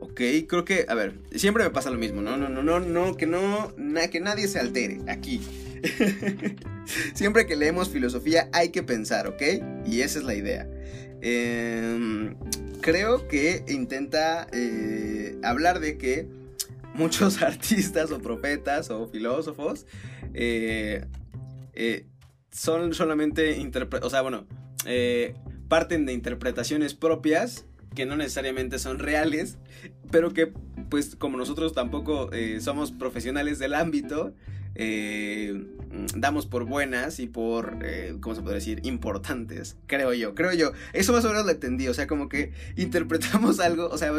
ok, 0.00 0.20
creo 0.48 0.64
que, 0.64 0.86
a 0.88 0.94
ver, 0.94 1.14
siempre 1.34 1.64
me 1.64 1.70
pasa 1.70 1.90
lo 1.90 1.98
mismo, 1.98 2.22
¿no? 2.22 2.36
No, 2.36 2.48
no, 2.48 2.62
no, 2.62 2.80
no, 2.80 3.16
que 3.16 3.26
no, 3.26 3.74
que 4.10 4.20
nadie 4.20 4.48
se 4.48 4.58
altere 4.58 5.00
aquí. 5.06 5.40
Siempre 7.14 7.46
que 7.46 7.56
leemos 7.56 7.88
filosofía 7.88 8.48
hay 8.52 8.70
que 8.70 8.82
pensar, 8.82 9.26
¿ok? 9.26 9.42
Y 9.86 10.00
esa 10.00 10.18
es 10.18 10.24
la 10.24 10.34
idea. 10.34 10.68
Em, 11.20 12.36
creo 12.80 13.26
que 13.26 13.64
intenta 13.68 14.46
eh, 14.52 15.36
hablar 15.42 15.80
de 15.80 15.98
que 15.98 16.28
muchos 16.94 17.42
artistas 17.42 18.10
o 18.10 18.20
profetas 18.20 18.90
o 18.90 19.06
filósofos 19.08 19.86
eh, 20.34 21.04
eh, 21.74 22.06
son 22.50 22.94
solamente 22.94 23.58
o 24.02 24.10
sea, 24.10 24.22
bueno, 24.22 24.46
parten 25.68 26.06
de 26.06 26.12
interpretaciones 26.12 26.94
propias 26.94 27.66
que 27.94 28.06
no 28.06 28.16
necesariamente 28.16 28.78
son 28.78 28.98
reales, 28.98 29.58
pero 30.10 30.32
que 30.32 30.52
pues 30.88 31.16
como 31.16 31.36
nosotros 31.36 31.72
tampoco 31.72 32.30
somos 32.60 32.92
profesionales 32.92 33.58
del 33.58 33.74
ámbito, 33.74 34.34
eh, 34.78 35.66
damos 36.14 36.46
por 36.46 36.64
buenas 36.64 37.18
y 37.18 37.26
por, 37.26 37.78
eh, 37.82 38.16
¿cómo 38.20 38.36
se 38.36 38.42
puede 38.42 38.54
decir? 38.54 38.80
Importantes, 38.84 39.76
creo 39.86 40.14
yo, 40.14 40.34
creo 40.34 40.52
yo. 40.52 40.72
Eso 40.92 41.12
más 41.12 41.24
o 41.24 41.28
menos 41.28 41.44
lo 41.44 41.50
entendí, 41.50 41.88
o 41.88 41.94
sea, 41.94 42.06
como 42.06 42.28
que 42.28 42.52
interpretamos 42.76 43.60
algo, 43.60 43.88
o 43.88 43.98
sea, 43.98 44.12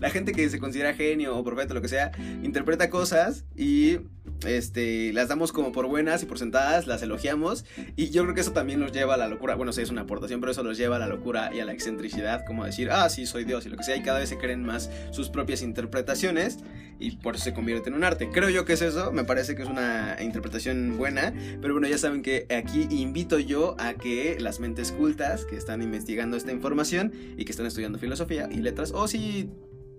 la 0.00 0.10
gente 0.10 0.32
que 0.32 0.48
se 0.48 0.58
considera 0.58 0.94
genio 0.94 1.36
o 1.36 1.44
profeta, 1.44 1.74
lo 1.74 1.82
que 1.82 1.88
sea, 1.88 2.12
interpreta 2.42 2.90
cosas 2.90 3.44
y 3.54 3.98
este, 4.46 5.12
las 5.12 5.28
damos 5.28 5.52
como 5.52 5.72
por 5.72 5.86
buenas 5.86 6.22
y 6.22 6.26
por 6.26 6.38
sentadas, 6.38 6.86
las 6.86 7.02
elogiamos 7.02 7.64
y 7.96 8.10
yo 8.10 8.22
creo 8.22 8.34
que 8.34 8.40
eso 8.40 8.52
también 8.52 8.80
nos 8.80 8.92
lleva 8.92 9.14
a 9.14 9.16
la 9.16 9.28
locura, 9.28 9.54
bueno, 9.54 9.72
sí 9.72 9.82
es 9.82 9.90
una 9.90 10.02
aportación, 10.02 10.40
pero 10.40 10.52
eso 10.52 10.62
nos 10.62 10.76
lleva 10.76 10.96
a 10.96 10.98
la 10.98 11.06
locura 11.06 11.50
y 11.54 11.60
a 11.60 11.64
la 11.64 11.72
excentricidad, 11.72 12.44
como 12.44 12.64
decir, 12.64 12.90
ah, 12.90 13.08
sí, 13.08 13.26
soy 13.26 13.44
Dios 13.44 13.66
y 13.66 13.68
lo 13.68 13.76
que 13.76 13.84
sea, 13.84 13.96
y 13.96 14.02
cada 14.02 14.18
vez 14.18 14.28
se 14.28 14.38
creen 14.38 14.64
más 14.64 14.90
sus 15.10 15.28
propias 15.28 15.62
interpretaciones 15.62 16.58
y 16.98 17.16
por 17.16 17.34
eso 17.34 17.44
se 17.44 17.54
convierte 17.54 17.90
en 17.90 17.94
un 17.94 18.04
arte. 18.04 18.30
Creo 18.30 18.48
yo 18.48 18.64
que 18.64 18.72
es 18.72 18.82
eso, 18.82 19.12
me 19.12 19.24
parece 19.24 19.54
que 19.54 19.62
es 19.62 19.68
una 19.68 20.16
interpretación 20.20 20.96
buena, 20.96 21.34
pero 21.60 21.74
bueno, 21.74 21.88
ya 21.88 21.98
saben 21.98 22.22
que 22.22 22.46
aquí 22.50 22.88
invito 22.90 23.38
yo 23.38 23.76
a 23.78 23.94
que 23.94 24.38
las 24.40 24.60
mentes 24.60 24.92
cultas 24.92 25.44
que 25.44 25.56
están 25.56 25.82
investigando 25.82 26.36
esta 26.36 26.52
información 26.52 27.12
y 27.36 27.44
que 27.44 27.50
están 27.50 27.66
estudiando 27.66 27.98
filosofía 27.98 28.48
y 28.50 28.56
letras, 28.56 28.92
o 28.92 29.08
si 29.08 29.50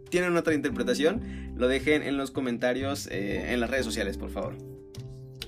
tienen 0.10 0.36
otra 0.38 0.54
interpretación, 0.54 1.54
lo 1.56 1.68
dejen 1.68 2.04
en 2.04 2.18
los 2.18 2.32
comentarios 2.32 3.08
eh, 3.08 3.54
en 3.54 3.60
las 3.60 3.70
redes 3.70 3.86
sociales, 3.86 4.18
por 4.18 4.30
favor. 4.30 4.56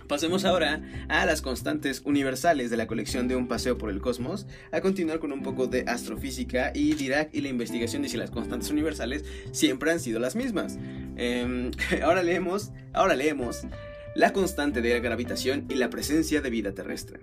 Pasemos 0.09 0.43
ahora 0.43 0.81
a 1.07 1.23
las 1.27 1.43
constantes 1.43 2.01
universales 2.03 2.71
de 2.71 2.77
la 2.77 2.87
colección 2.87 3.27
de 3.27 3.35
Un 3.35 3.47
paseo 3.47 3.77
por 3.77 3.91
el 3.91 4.01
cosmos, 4.01 4.47
a 4.71 4.81
continuar 4.81 5.19
con 5.19 5.31
un 5.31 5.43
poco 5.43 5.67
de 5.67 5.83
astrofísica 5.87 6.71
y 6.73 6.95
Dirac 6.95 7.29
y 7.31 7.41
la 7.41 7.49
investigación 7.49 8.01
de 8.01 8.09
si 8.09 8.17
las 8.17 8.31
constantes 8.31 8.71
universales 8.71 9.23
siempre 9.51 9.91
han 9.91 9.99
sido 9.99 10.19
las 10.19 10.35
mismas. 10.35 10.79
Em, 11.15 11.69
ahora 12.03 12.23
leemos, 12.23 12.71
ahora 12.91 13.13
leemos 13.13 13.67
la 14.15 14.33
constante 14.33 14.81
de 14.81 14.95
la 14.95 14.99
gravitación 14.99 15.67
y 15.69 15.75
la 15.75 15.91
presencia 15.91 16.41
de 16.41 16.49
vida 16.49 16.73
terrestre. 16.73 17.19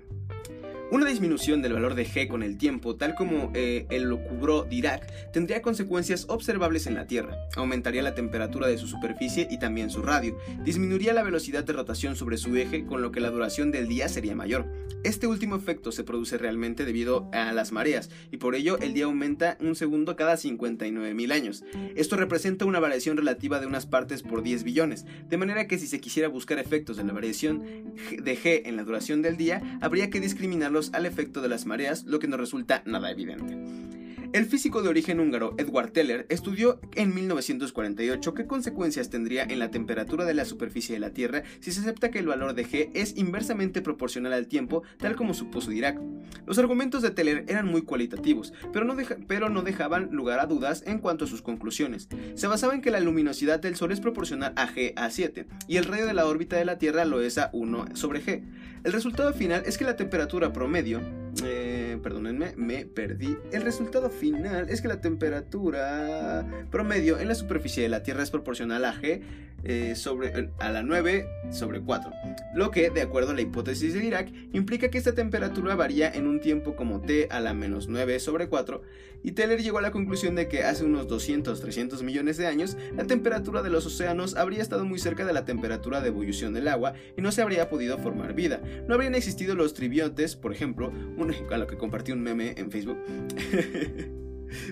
Una 0.88 1.04
disminución 1.06 1.62
del 1.62 1.72
valor 1.72 1.96
de 1.96 2.06
g 2.06 2.28
con 2.28 2.44
el 2.44 2.58
tiempo, 2.58 2.94
tal 2.94 3.16
como 3.16 3.50
eh, 3.54 3.86
el 3.90 4.04
lo 4.04 4.22
cubró 4.22 4.62
Dirac, 4.62 5.32
tendría 5.32 5.60
consecuencias 5.60 6.26
observables 6.28 6.86
en 6.86 6.94
la 6.94 7.08
Tierra. 7.08 7.36
Aumentaría 7.56 8.02
la 8.02 8.14
temperatura 8.14 8.68
de 8.68 8.78
su 8.78 8.86
superficie 8.86 9.48
y 9.50 9.58
también 9.58 9.90
su 9.90 10.02
radio. 10.02 10.38
Disminuiría 10.62 11.12
la 11.12 11.24
velocidad 11.24 11.64
de 11.64 11.72
rotación 11.72 12.14
sobre 12.14 12.38
su 12.38 12.54
eje, 12.54 12.86
con 12.86 13.02
lo 13.02 13.10
que 13.10 13.18
la 13.18 13.30
duración 13.30 13.72
del 13.72 13.88
día 13.88 14.08
sería 14.08 14.36
mayor. 14.36 14.64
Este 15.02 15.26
último 15.26 15.56
efecto 15.56 15.90
se 15.90 16.04
produce 16.04 16.38
realmente 16.38 16.84
debido 16.84 17.28
a 17.32 17.52
las 17.52 17.72
mareas, 17.72 18.08
y 18.30 18.36
por 18.36 18.54
ello 18.54 18.78
el 18.78 18.94
día 18.94 19.06
aumenta 19.06 19.58
un 19.60 19.74
segundo 19.74 20.14
cada 20.14 20.34
59.000 20.34 21.32
años. 21.32 21.64
Esto 21.96 22.16
representa 22.16 22.64
una 22.64 22.78
variación 22.78 23.16
relativa 23.16 23.58
de 23.58 23.66
unas 23.66 23.86
partes 23.86 24.22
por 24.22 24.42
10 24.42 24.62
billones, 24.62 25.04
de 25.28 25.36
manera 25.36 25.66
que 25.66 25.78
si 25.78 25.88
se 25.88 26.00
quisiera 26.00 26.28
buscar 26.28 26.60
efectos 26.60 26.96
de 26.96 27.04
la 27.04 27.12
variación 27.12 27.94
de 28.22 28.36
g 28.36 28.62
en 28.66 28.76
la 28.76 28.84
duración 28.84 29.20
del 29.20 29.36
día, 29.36 29.78
habría 29.80 30.10
que 30.10 30.20
discriminarlo 30.20 30.75
al 30.92 31.06
efecto 31.06 31.40
de 31.40 31.48
las 31.48 31.66
mareas, 31.66 32.04
lo 32.04 32.18
que 32.18 32.28
no 32.28 32.36
resulta 32.36 32.82
nada 32.84 33.10
evidente. 33.10 33.56
El 34.32 34.44
físico 34.44 34.82
de 34.82 34.88
origen 34.88 35.20
húngaro 35.20 35.54
Edward 35.56 35.92
Teller 35.92 36.26
estudió 36.28 36.80
en 36.94 37.14
1948 37.14 38.34
qué 38.34 38.46
consecuencias 38.46 39.08
tendría 39.08 39.44
en 39.44 39.58
la 39.58 39.70
temperatura 39.70 40.24
de 40.24 40.34
la 40.34 40.44
superficie 40.44 40.94
de 40.94 41.00
la 41.00 41.10
Tierra 41.10 41.42
si 41.60 41.72
se 41.72 41.80
acepta 41.80 42.10
que 42.10 42.18
el 42.18 42.26
valor 42.26 42.54
de 42.54 42.66
G 42.66 42.90
es 42.92 43.16
inversamente 43.16 43.82
proporcional 43.82 44.32
al 44.32 44.48
tiempo, 44.48 44.82
tal 44.98 45.16
como 45.16 45.32
supuso 45.32 45.70
Dirac. 45.70 45.98
Los 46.44 46.58
argumentos 46.58 47.02
de 47.02 47.12
Teller 47.12 47.44
eran 47.48 47.66
muy 47.66 47.82
cualitativos, 47.82 48.52
pero 48.72 48.84
no, 48.84 48.96
pero 49.26 49.48
no 49.48 49.62
dejaban 49.62 50.10
lugar 50.10 50.40
a 50.40 50.46
dudas 50.46 50.82
en 50.86 50.98
cuanto 50.98 51.24
a 51.24 51.28
sus 51.28 51.40
conclusiones. 51.40 52.08
Se 52.34 52.46
basaba 52.46 52.74
en 52.74 52.82
que 52.82 52.90
la 52.90 53.00
luminosidad 53.00 53.60
del 53.60 53.76
Sol 53.76 53.92
es 53.92 54.00
proporcional 54.00 54.52
a 54.56 54.68
G 54.68 54.92
a 54.96 55.08
7 55.08 55.46
y 55.68 55.76
el 55.76 55.84
radio 55.84 56.04
de 56.04 56.14
la 56.14 56.26
órbita 56.26 56.56
de 56.56 56.64
la 56.64 56.78
Tierra 56.78 57.04
lo 57.04 57.20
es 57.20 57.38
a 57.38 57.48
1 57.52 57.86
sobre 57.94 58.22
G. 58.22 58.42
El 58.86 58.92
resultado 58.92 59.32
final 59.32 59.64
es 59.66 59.78
que 59.78 59.84
la 59.84 59.96
temperatura 59.96 60.52
promedio 60.52 61.00
eh, 61.44 61.98
perdónenme, 62.02 62.52
me 62.56 62.86
perdí. 62.86 63.36
El 63.52 63.62
resultado 63.62 64.10
final 64.10 64.68
es 64.70 64.80
que 64.80 64.86
la 64.86 65.00
temperatura 65.00 66.46
promedio 66.70 67.18
en 67.18 67.26
la 67.26 67.34
superficie 67.34 67.82
de 67.82 67.88
la 67.88 68.04
Tierra 68.04 68.22
es 68.22 68.30
proporcional 68.30 68.84
a 68.84 68.94
G 68.94 69.22
eh, 69.64 69.96
sobre, 69.96 70.50
a 70.60 70.70
la 70.70 70.82
9 70.82 71.26
sobre 71.50 71.80
4, 71.80 72.12
lo 72.54 72.70
que, 72.70 72.90
de 72.90 73.02
acuerdo 73.02 73.32
a 73.32 73.34
la 73.34 73.40
hipótesis 73.40 73.94
de 73.94 74.00
Dirac, 74.00 74.30
implica 74.52 74.90
que 74.90 74.98
esta 74.98 75.14
temperatura 75.14 75.74
varía 75.74 76.08
en 76.08 76.28
un 76.28 76.40
tiempo 76.40 76.76
como 76.76 77.00
t 77.00 77.26
a 77.30 77.40
la 77.40 77.52
menos 77.52 77.88
9 77.88 78.20
sobre 78.20 78.48
4, 78.48 78.82
y 79.24 79.32
Teller 79.32 79.60
llegó 79.60 79.78
a 79.78 79.82
la 79.82 79.90
conclusión 79.90 80.36
de 80.36 80.46
que 80.46 80.62
hace 80.62 80.84
unos 80.84 81.08
200-300 81.08 82.02
millones 82.04 82.36
de 82.36 82.46
años, 82.46 82.76
la 82.94 83.04
temperatura 83.04 83.62
de 83.62 83.70
los 83.70 83.86
océanos 83.86 84.36
habría 84.36 84.62
estado 84.62 84.84
muy 84.84 85.00
cerca 85.00 85.24
de 85.24 85.32
la 85.32 85.44
temperatura 85.44 86.00
de 86.00 86.08
ebullición 86.08 86.54
del 86.54 86.68
agua 86.68 86.94
y 87.16 87.22
no 87.22 87.32
se 87.32 87.42
habría 87.42 87.68
podido 87.68 87.98
formar 87.98 88.34
vida. 88.34 88.60
No 88.86 88.94
habrían 88.94 89.14
existido 89.14 89.54
los 89.54 89.74
tribiontes, 89.74 90.36
por 90.36 90.52
ejemplo, 90.52 90.92
a 91.50 91.58
lo 91.58 91.66
que 91.66 91.76
compartí 91.76 92.12
un 92.12 92.22
meme 92.22 92.54
en 92.56 92.70
Facebook. 92.70 92.98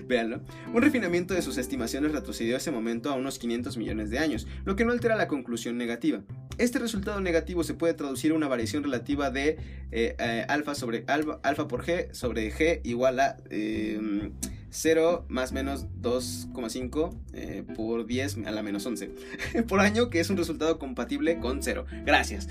Véanlo. 0.07 0.41
Un 0.73 0.81
refinamiento 0.81 1.33
de 1.33 1.41
sus 1.41 1.57
estimaciones 1.57 2.11
retrocedió 2.11 2.57
ese 2.57 2.71
momento 2.71 3.09
a 3.09 3.15
unos 3.15 3.39
500 3.39 3.77
millones 3.77 4.09
de 4.09 4.19
años, 4.19 4.47
lo 4.63 4.75
que 4.75 4.85
no 4.85 4.91
altera 4.91 5.15
la 5.15 5.27
conclusión 5.27 5.77
negativa. 5.77 6.21
Este 6.57 6.79
resultado 6.79 7.19
negativo 7.21 7.63
se 7.63 7.73
puede 7.73 7.93
traducir 7.93 8.31
a 8.31 8.35
una 8.35 8.47
variación 8.47 8.83
relativa 8.83 9.29
de 9.29 9.57
eh, 9.91 10.15
eh, 10.17 10.45
alfa 10.47 10.75
sobre 10.75 11.03
alfa, 11.07 11.67
por 11.67 11.85
g 11.85 12.13
sobre 12.13 12.51
g 12.51 12.81
igual 12.83 13.19
a 13.19 13.37
0 13.49 15.25
em, 15.27 15.33
más 15.33 15.51
menos 15.51 15.87
2,5 16.01 17.17
eh, 17.33 17.63
por 17.75 18.05
10 18.05 18.37
a 18.45 18.51
la 18.51 18.63
menos 18.63 18.85
11 18.85 19.11
por 19.67 19.79
año, 19.79 20.09
que 20.09 20.19
es 20.19 20.29
un 20.29 20.37
resultado 20.37 20.79
compatible 20.79 21.39
con 21.39 21.61
0. 21.61 21.85
Gracias. 22.05 22.47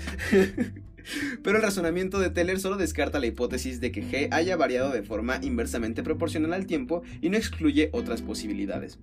Pero 1.43 1.57
el 1.57 1.63
razonamiento 1.63 2.19
de 2.19 2.29
Teller 2.29 2.59
solo 2.59 2.77
descarta 2.77 3.19
la 3.19 3.27
hipótesis 3.27 3.79
de 3.79 3.91
que 3.91 4.03
G 4.03 4.27
haya 4.31 4.55
variado 4.55 4.91
de 4.91 5.03
forma 5.03 5.39
inversamente 5.41 6.03
proporcional 6.03 6.53
al 6.53 6.65
tiempo 6.65 7.03
y 7.21 7.29
no 7.29 7.37
excluye 7.37 7.89
otras 7.91 8.21
posibilidades. 8.21 8.97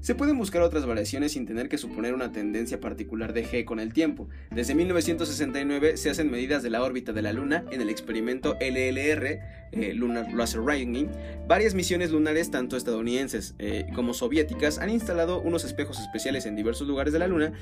Se 0.00 0.14
pueden 0.14 0.38
buscar 0.38 0.62
otras 0.62 0.86
variaciones 0.86 1.32
sin 1.32 1.46
tener 1.46 1.68
que 1.68 1.78
suponer 1.78 2.14
una 2.14 2.32
tendencia 2.32 2.80
particular 2.80 3.32
de 3.32 3.44
G 3.44 3.64
con 3.64 3.80
el 3.80 3.92
tiempo. 3.92 4.28
Desde 4.50 4.74
1969 4.74 5.96
se 5.96 6.10
hacen 6.10 6.30
medidas 6.30 6.62
de 6.62 6.70
la 6.70 6.82
órbita 6.82 7.12
de 7.12 7.22
la 7.22 7.32
Luna 7.32 7.64
en 7.70 7.80
el 7.80 7.88
experimento 7.88 8.56
LLR, 8.60 9.40
eh, 9.72 9.92
Lunar 9.94 10.32
Laser 10.32 10.62
Ranging. 10.62 11.08
Varias 11.46 11.74
misiones 11.74 12.10
lunares, 12.10 12.50
tanto 12.50 12.76
estadounidenses 12.76 13.54
eh, 13.58 13.86
como 13.94 14.14
soviéticas, 14.14 14.78
han 14.78 14.90
instalado 14.90 15.40
unos 15.40 15.64
espejos 15.64 15.98
especiales 15.98 16.46
en 16.46 16.56
diversos 16.56 16.86
lugares 16.86 17.12
de 17.12 17.18
la 17.18 17.26
Luna 17.26 17.52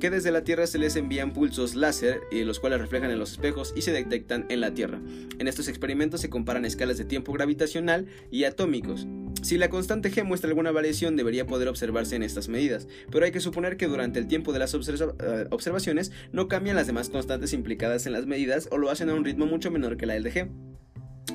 que 0.00 0.10
desde 0.10 0.32
la 0.32 0.42
Tierra 0.42 0.66
se 0.66 0.78
les 0.78 0.96
envían 0.96 1.32
pulsos 1.32 1.76
láser, 1.76 2.22
y 2.32 2.42
los 2.42 2.58
cuales 2.58 2.80
reflejan 2.80 3.10
en 3.10 3.18
los 3.18 3.32
espejos 3.32 3.72
y 3.76 3.82
se 3.82 3.92
detectan 3.92 4.46
en 4.48 4.60
la 4.60 4.72
Tierra. 4.72 4.98
En 5.38 5.46
estos 5.46 5.68
experimentos 5.68 6.22
se 6.22 6.30
comparan 6.30 6.64
escalas 6.64 6.98
de 6.98 7.04
tiempo 7.04 7.32
gravitacional 7.32 8.06
y 8.30 8.44
atómicos. 8.44 9.06
Si 9.42 9.56
la 9.56 9.70
constante 9.70 10.10
g 10.12 10.22
muestra 10.22 10.48
alguna 10.48 10.70
variación, 10.70 11.16
debería 11.16 11.46
poder 11.46 11.68
observarse 11.68 12.14
en 12.14 12.22
estas 12.22 12.48
medidas, 12.48 12.86
pero 13.10 13.24
hay 13.24 13.32
que 13.32 13.40
suponer 13.40 13.76
que 13.76 13.86
durante 13.86 14.18
el 14.18 14.28
tiempo 14.28 14.52
de 14.52 14.58
las 14.58 14.74
eh, 14.74 15.46
observaciones 15.50 16.12
no 16.32 16.46
cambian 16.48 16.76
las 16.76 16.86
demás 16.86 17.08
constantes 17.08 17.52
implicadas 17.52 18.06
en 18.06 18.12
las 18.12 18.26
medidas 18.26 18.68
o 18.70 18.78
lo 18.78 18.90
hacen 18.90 19.08
a 19.08 19.14
un 19.14 19.24
ritmo 19.24 19.46
mucho 19.46 19.70
menor 19.70 19.96
que 19.96 20.06
la 20.06 20.14
del 20.14 20.24
de 20.24 20.32
g. 20.32 20.50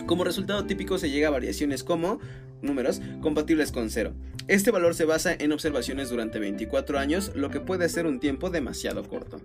Como 0.06 0.24
resultado 0.24 0.66
típico 0.66 0.98
se 0.98 1.10
llega 1.10 1.30
a 1.30 1.32
variaciones 1.32 1.84
como 1.84 2.20
números 2.62 3.02
compatibles 3.22 3.72
con 3.72 3.90
cero. 3.90 4.14
Este 4.48 4.70
valor 4.70 4.94
se 4.94 5.06
basa 5.06 5.34
en 5.34 5.52
observaciones 5.52 6.10
durante 6.10 6.38
24 6.38 7.00
años, 7.00 7.32
lo 7.36 7.50
que 7.50 7.60
puede 7.60 7.90
ser 7.90 8.06
un 8.06 8.20
tiempo 8.20 8.52
demasiado 8.52 9.04
corto. 9.08 9.42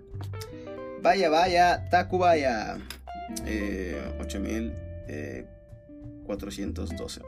Vaya, 1.01 1.29
vaya, 1.29 1.89
Takubaya. 1.89 2.77
Eh, 3.45 3.99
8412. 6.27 7.21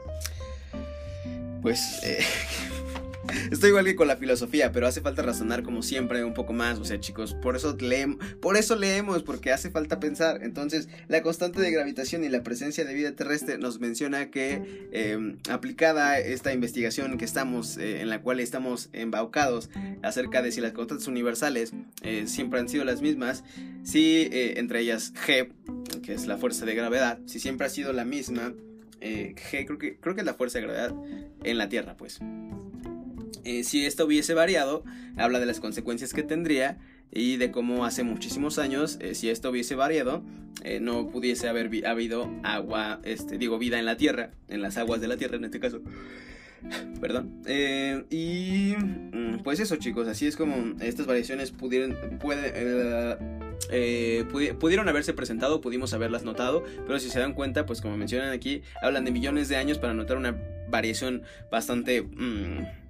Pues 1.64 1.98
eh, 2.04 2.18
Estoy 3.50 3.70
igual 3.70 3.86
que 3.86 3.96
con 3.96 4.06
la 4.06 4.18
filosofía, 4.18 4.70
pero 4.70 4.86
hace 4.86 5.00
falta 5.00 5.22
razonar 5.22 5.62
como 5.62 5.82
siempre 5.82 6.22
un 6.24 6.34
poco 6.34 6.52
más. 6.52 6.78
O 6.78 6.84
sea, 6.84 7.00
chicos, 7.00 7.32
por 7.32 7.56
eso 7.56 7.74
leemos, 7.80 8.18
por 8.42 8.58
eso 8.58 8.76
leemos, 8.76 9.22
porque 9.22 9.50
hace 9.50 9.70
falta 9.70 9.98
pensar. 9.98 10.42
Entonces, 10.42 10.90
la 11.08 11.22
constante 11.22 11.62
de 11.62 11.70
gravitación 11.70 12.22
y 12.22 12.28
la 12.28 12.42
presencia 12.42 12.84
de 12.84 12.92
vida 12.92 13.12
terrestre 13.12 13.56
nos 13.56 13.80
menciona 13.80 14.30
que 14.30 14.88
em, 14.92 15.38
aplicada 15.48 16.18
esta 16.18 16.52
investigación 16.52 17.16
que 17.16 17.24
estamos, 17.24 17.78
eh, 17.78 18.02
en 18.02 18.10
la 18.10 18.20
cual 18.20 18.40
estamos 18.40 18.90
embaucados 18.92 19.70
acerca 20.02 20.42
de 20.42 20.52
si 20.52 20.60
las 20.60 20.72
constantes 20.72 21.08
universales 21.08 21.72
eh, 22.02 22.24
siempre 22.26 22.60
han 22.60 22.68
sido 22.68 22.84
las 22.84 23.00
mismas, 23.00 23.42
si 23.84 24.28
eh, 24.32 24.58
entre 24.58 24.80
ellas 24.80 25.14
G, 25.14 25.48
que 26.02 26.12
es 26.12 26.26
la 26.26 26.36
fuerza 26.36 26.66
de 26.66 26.74
gravedad, 26.74 27.20
si 27.24 27.40
siempre 27.40 27.66
ha 27.66 27.70
sido 27.70 27.94
la 27.94 28.04
misma. 28.04 28.52
G 29.04 29.66
creo 29.66 29.78
que, 29.78 29.96
creo 29.98 30.14
que 30.14 30.22
es 30.22 30.26
la 30.26 30.34
fuerza 30.34 30.58
de 30.58 30.64
gravedad 30.64 30.94
en 31.42 31.58
la 31.58 31.68
Tierra, 31.68 31.96
pues. 31.96 32.20
Eh, 33.44 33.62
si 33.62 33.84
esto 33.84 34.06
hubiese 34.06 34.34
variado, 34.34 34.84
habla 35.16 35.38
de 35.38 35.46
las 35.46 35.60
consecuencias 35.60 36.12
que 36.14 36.22
tendría 36.22 36.78
y 37.12 37.36
de 37.36 37.50
cómo 37.50 37.84
hace 37.84 38.02
muchísimos 38.02 38.58
años, 38.58 38.98
eh, 39.00 39.14
si 39.14 39.28
esto 39.28 39.50
hubiese 39.50 39.74
variado, 39.74 40.22
eh, 40.62 40.80
no 40.80 41.08
pudiese 41.08 41.48
haber 41.48 41.70
habido 41.86 42.30
agua, 42.42 43.00
este, 43.04 43.36
digo, 43.38 43.58
vida 43.58 43.78
en 43.78 43.84
la 43.84 43.96
Tierra, 43.96 44.30
en 44.48 44.62
las 44.62 44.78
aguas 44.78 45.00
de 45.00 45.08
la 45.08 45.16
Tierra 45.16 45.36
en 45.36 45.44
este 45.44 45.60
caso. 45.60 45.82
Perdón. 47.00 47.42
y 48.08 48.74
mm, 48.78 49.42
pues 49.42 49.60
eso 49.60 49.76
chicos, 49.76 50.08
así 50.08 50.26
es 50.26 50.36
como 50.36 50.80
estas 50.80 51.06
variaciones 51.06 51.52
pudieron, 54.30 54.58
pudieron 54.58 54.88
haberse 54.88 55.12
presentado, 55.12 55.60
pudimos 55.60 55.92
haberlas 55.94 56.24
notado, 56.24 56.64
pero 56.86 56.98
si 56.98 57.10
se 57.10 57.20
dan 57.20 57.34
cuenta, 57.34 57.66
pues 57.66 57.80
como 57.80 57.96
mencionan 57.96 58.30
aquí, 58.30 58.62
hablan 58.82 59.04
de 59.04 59.10
millones 59.10 59.48
de 59.48 59.56
años 59.56 59.78
para 59.78 59.94
notar 59.94 60.16
una 60.16 60.36
variación 60.68 61.22
bastante... 61.50 62.02
Mm, 62.02 62.84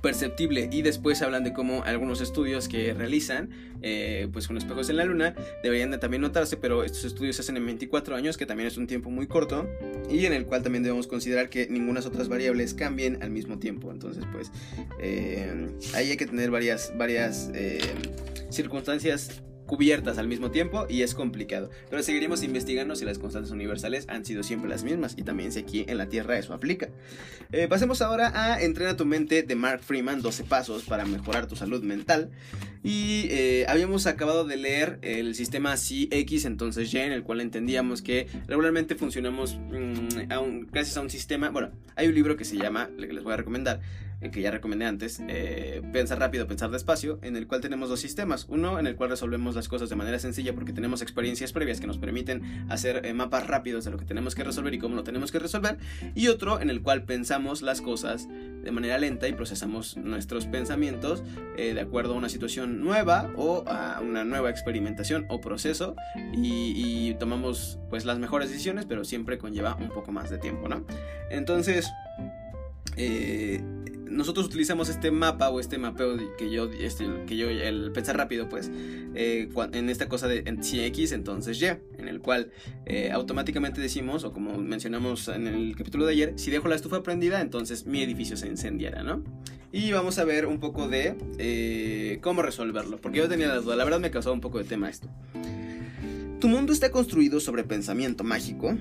perceptible. 0.00 0.68
Y 0.70 0.82
después 0.82 1.22
hablan 1.22 1.44
de 1.44 1.52
cómo 1.52 1.82
algunos 1.84 2.20
estudios 2.20 2.68
que 2.68 2.94
realizan 2.94 3.50
eh, 3.82 4.28
pues 4.32 4.46
con 4.46 4.56
espejos 4.56 4.88
en 4.90 4.96
la 4.96 5.04
luna 5.04 5.34
deberían 5.62 5.90
de 5.90 5.98
también 5.98 6.20
notarse 6.20 6.56
pero 6.56 6.82
estos 6.82 7.04
estudios 7.04 7.36
se 7.36 7.42
hacen 7.42 7.56
en 7.56 7.64
24 7.64 8.16
años 8.16 8.36
que 8.36 8.44
también 8.44 8.66
es 8.66 8.76
un 8.76 8.86
tiempo 8.86 9.10
muy 9.10 9.26
corto 9.26 9.68
y 10.10 10.26
en 10.26 10.32
el 10.32 10.46
cual 10.46 10.62
también 10.62 10.82
debemos 10.82 11.06
considerar 11.06 11.48
que 11.48 11.68
ninguna 11.68 12.00
otras 12.00 12.28
variables 12.28 12.74
cambien 12.74 13.22
al 13.22 13.30
mismo 13.30 13.58
tiempo. 13.58 13.90
Entonces 13.90 14.24
pues 14.32 14.52
eh, 15.00 15.68
ahí 15.94 16.10
hay 16.10 16.16
que 16.16 16.26
tener 16.26 16.50
varias 16.50 16.92
varias 16.96 17.50
eh, 17.54 17.80
circunstancias 18.50 19.42
cubiertas 19.68 20.16
al 20.16 20.26
mismo 20.26 20.50
tiempo 20.50 20.86
y 20.88 21.02
es 21.02 21.14
complicado. 21.14 21.70
Pero 21.90 22.02
seguiremos 22.02 22.42
investigando 22.42 22.96
si 22.96 23.04
las 23.04 23.18
constantes 23.18 23.52
universales 23.52 24.06
han 24.08 24.24
sido 24.24 24.42
siempre 24.42 24.68
las 24.68 24.82
mismas 24.82 25.14
y 25.16 25.22
también 25.22 25.52
si 25.52 25.60
aquí 25.60 25.84
en 25.86 25.98
la 25.98 26.08
Tierra 26.08 26.38
eso 26.38 26.54
aplica. 26.54 26.88
Eh, 27.52 27.68
pasemos 27.68 28.00
ahora 28.00 28.32
a 28.34 28.60
Entrena 28.62 28.96
tu 28.96 29.04
mente 29.04 29.42
de 29.42 29.54
Mark 29.54 29.82
Freeman, 29.84 30.22
12 30.22 30.44
pasos 30.44 30.84
para 30.84 31.04
mejorar 31.04 31.46
tu 31.46 31.54
salud 31.54 31.82
mental. 31.82 32.30
Y 32.82 33.26
eh, 33.30 33.66
habíamos 33.68 34.06
acabado 34.06 34.44
de 34.44 34.56
leer 34.56 34.98
el 35.02 35.34
sistema 35.34 35.74
CX, 35.74 36.44
entonces 36.44 36.92
Y, 36.92 36.98
en 36.98 37.12
el 37.12 37.22
cual 37.22 37.40
entendíamos 37.40 38.02
que 38.02 38.28
regularmente 38.46 38.94
funcionamos 38.94 39.56
mm, 39.56 40.66
gracias 40.70 40.96
a 40.96 41.00
un 41.00 41.10
sistema. 41.10 41.50
Bueno, 41.50 41.70
hay 41.96 42.08
un 42.08 42.14
libro 42.14 42.36
que 42.36 42.44
se 42.44 42.56
llama, 42.56 42.90
que 42.98 43.12
les 43.12 43.24
voy 43.24 43.32
a 43.32 43.36
recomendar, 43.36 43.80
eh, 44.20 44.30
que 44.30 44.40
ya 44.40 44.50
recomendé 44.50 44.84
antes, 44.84 45.20
eh, 45.28 45.82
Pensar 45.92 46.18
rápido, 46.18 46.46
pensar 46.46 46.70
despacio, 46.70 47.18
en 47.22 47.36
el 47.36 47.46
cual 47.46 47.60
tenemos 47.60 47.88
dos 47.88 48.00
sistemas. 48.00 48.46
Uno 48.48 48.78
en 48.78 48.86
el 48.86 48.96
cual 48.96 49.10
resolvemos 49.10 49.54
las 49.54 49.68
cosas 49.68 49.88
de 49.88 49.96
manera 49.96 50.18
sencilla 50.18 50.54
porque 50.54 50.72
tenemos 50.72 51.02
experiencias 51.02 51.52
previas 51.52 51.80
que 51.80 51.86
nos 51.86 51.98
permiten 51.98 52.66
hacer 52.68 53.14
mapas 53.14 53.46
rápidos 53.46 53.84
de 53.84 53.90
lo 53.90 53.96
que 53.96 54.04
tenemos 54.04 54.34
que 54.34 54.44
resolver 54.44 54.74
y 54.74 54.78
cómo 54.78 54.96
lo 54.96 55.04
tenemos 55.04 55.32
que 55.32 55.38
resolver. 55.38 55.78
Y 56.14 56.28
otro 56.28 56.60
en 56.60 56.70
el 56.70 56.82
cual 56.82 57.04
pensamos 57.04 57.62
las 57.62 57.80
cosas 57.80 58.28
de 58.28 58.70
manera 58.70 58.98
lenta 58.98 59.28
y 59.28 59.32
procesamos 59.32 59.96
nuestros 59.96 60.46
pensamientos 60.46 61.22
de 61.56 61.80
acuerdo 61.80 62.14
a 62.14 62.16
una 62.16 62.28
situación 62.28 62.67
nueva 62.68 63.30
o 63.36 63.64
a 63.66 64.00
una 64.00 64.24
nueva 64.24 64.50
experimentación 64.50 65.26
o 65.28 65.40
proceso 65.40 65.96
y, 66.32 67.14
tomamos 67.18 67.78
pues 67.90 68.04
las 68.04 68.18
mejores 68.18 68.50
decisiones, 68.50 68.84
pero 68.86 69.04
siempre 69.04 69.38
conlleva 69.38 69.76
un 69.76 69.88
poco 69.88 70.12
más 70.12 70.30
de 70.30 70.38
tiempo, 70.38 70.68
¿no? 70.68 70.84
Entonces, 71.30 71.90
eh, 72.96 73.60
nosotros 74.10 74.46
utilizamos 74.46 74.88
este 74.88 75.10
mapa 75.10 75.50
o 75.50 75.60
este 75.60 75.78
mapeo 75.78 76.16
que 76.36 76.50
yo, 76.50 76.70
este, 76.72 77.06
que 77.26 77.36
yo, 77.36 77.48
el 77.48 77.92
pensar 77.92 78.16
rápido, 78.16 78.48
pues, 78.48 78.70
eh, 79.14 79.48
en 79.72 79.88
esta 79.88 80.08
cosa 80.08 80.28
de 80.28 80.44
si 80.62 80.80
X, 80.80 81.12
entonces 81.12 81.60
Y, 81.60 81.66
en 81.66 82.08
el 82.08 82.20
cual 82.20 82.50
eh, 82.86 83.10
automáticamente 83.12 83.80
decimos, 83.80 84.24
o 84.24 84.32
como 84.32 84.58
mencionamos 84.58 85.28
en 85.28 85.46
el 85.46 85.76
capítulo 85.76 86.06
de 86.06 86.12
ayer, 86.12 86.32
si 86.36 86.50
dejo 86.50 86.68
la 86.68 86.76
estufa 86.76 87.02
prendida, 87.02 87.40
entonces 87.40 87.86
mi 87.86 88.02
edificio 88.02 88.36
se 88.36 88.48
incendiará, 88.48 89.02
¿no? 89.02 89.22
Y 89.70 89.92
vamos 89.92 90.18
a 90.18 90.24
ver 90.24 90.46
un 90.46 90.60
poco 90.60 90.88
de 90.88 91.14
eh, 91.38 92.18
cómo 92.22 92.42
resolverlo, 92.42 93.00
porque 93.00 93.18
yo 93.18 93.28
tenía 93.28 93.48
la 93.48 93.56
duda, 93.60 93.76
la 93.76 93.84
verdad 93.84 94.00
me 94.00 94.10
causó 94.10 94.32
un 94.32 94.40
poco 94.40 94.58
de 94.58 94.64
tema 94.64 94.88
esto. 94.88 95.08
Tu 96.40 96.48
mundo 96.48 96.72
está 96.72 96.90
construido 96.90 97.40
sobre 97.40 97.64
pensamiento 97.64 98.24
mágico, 98.24 98.76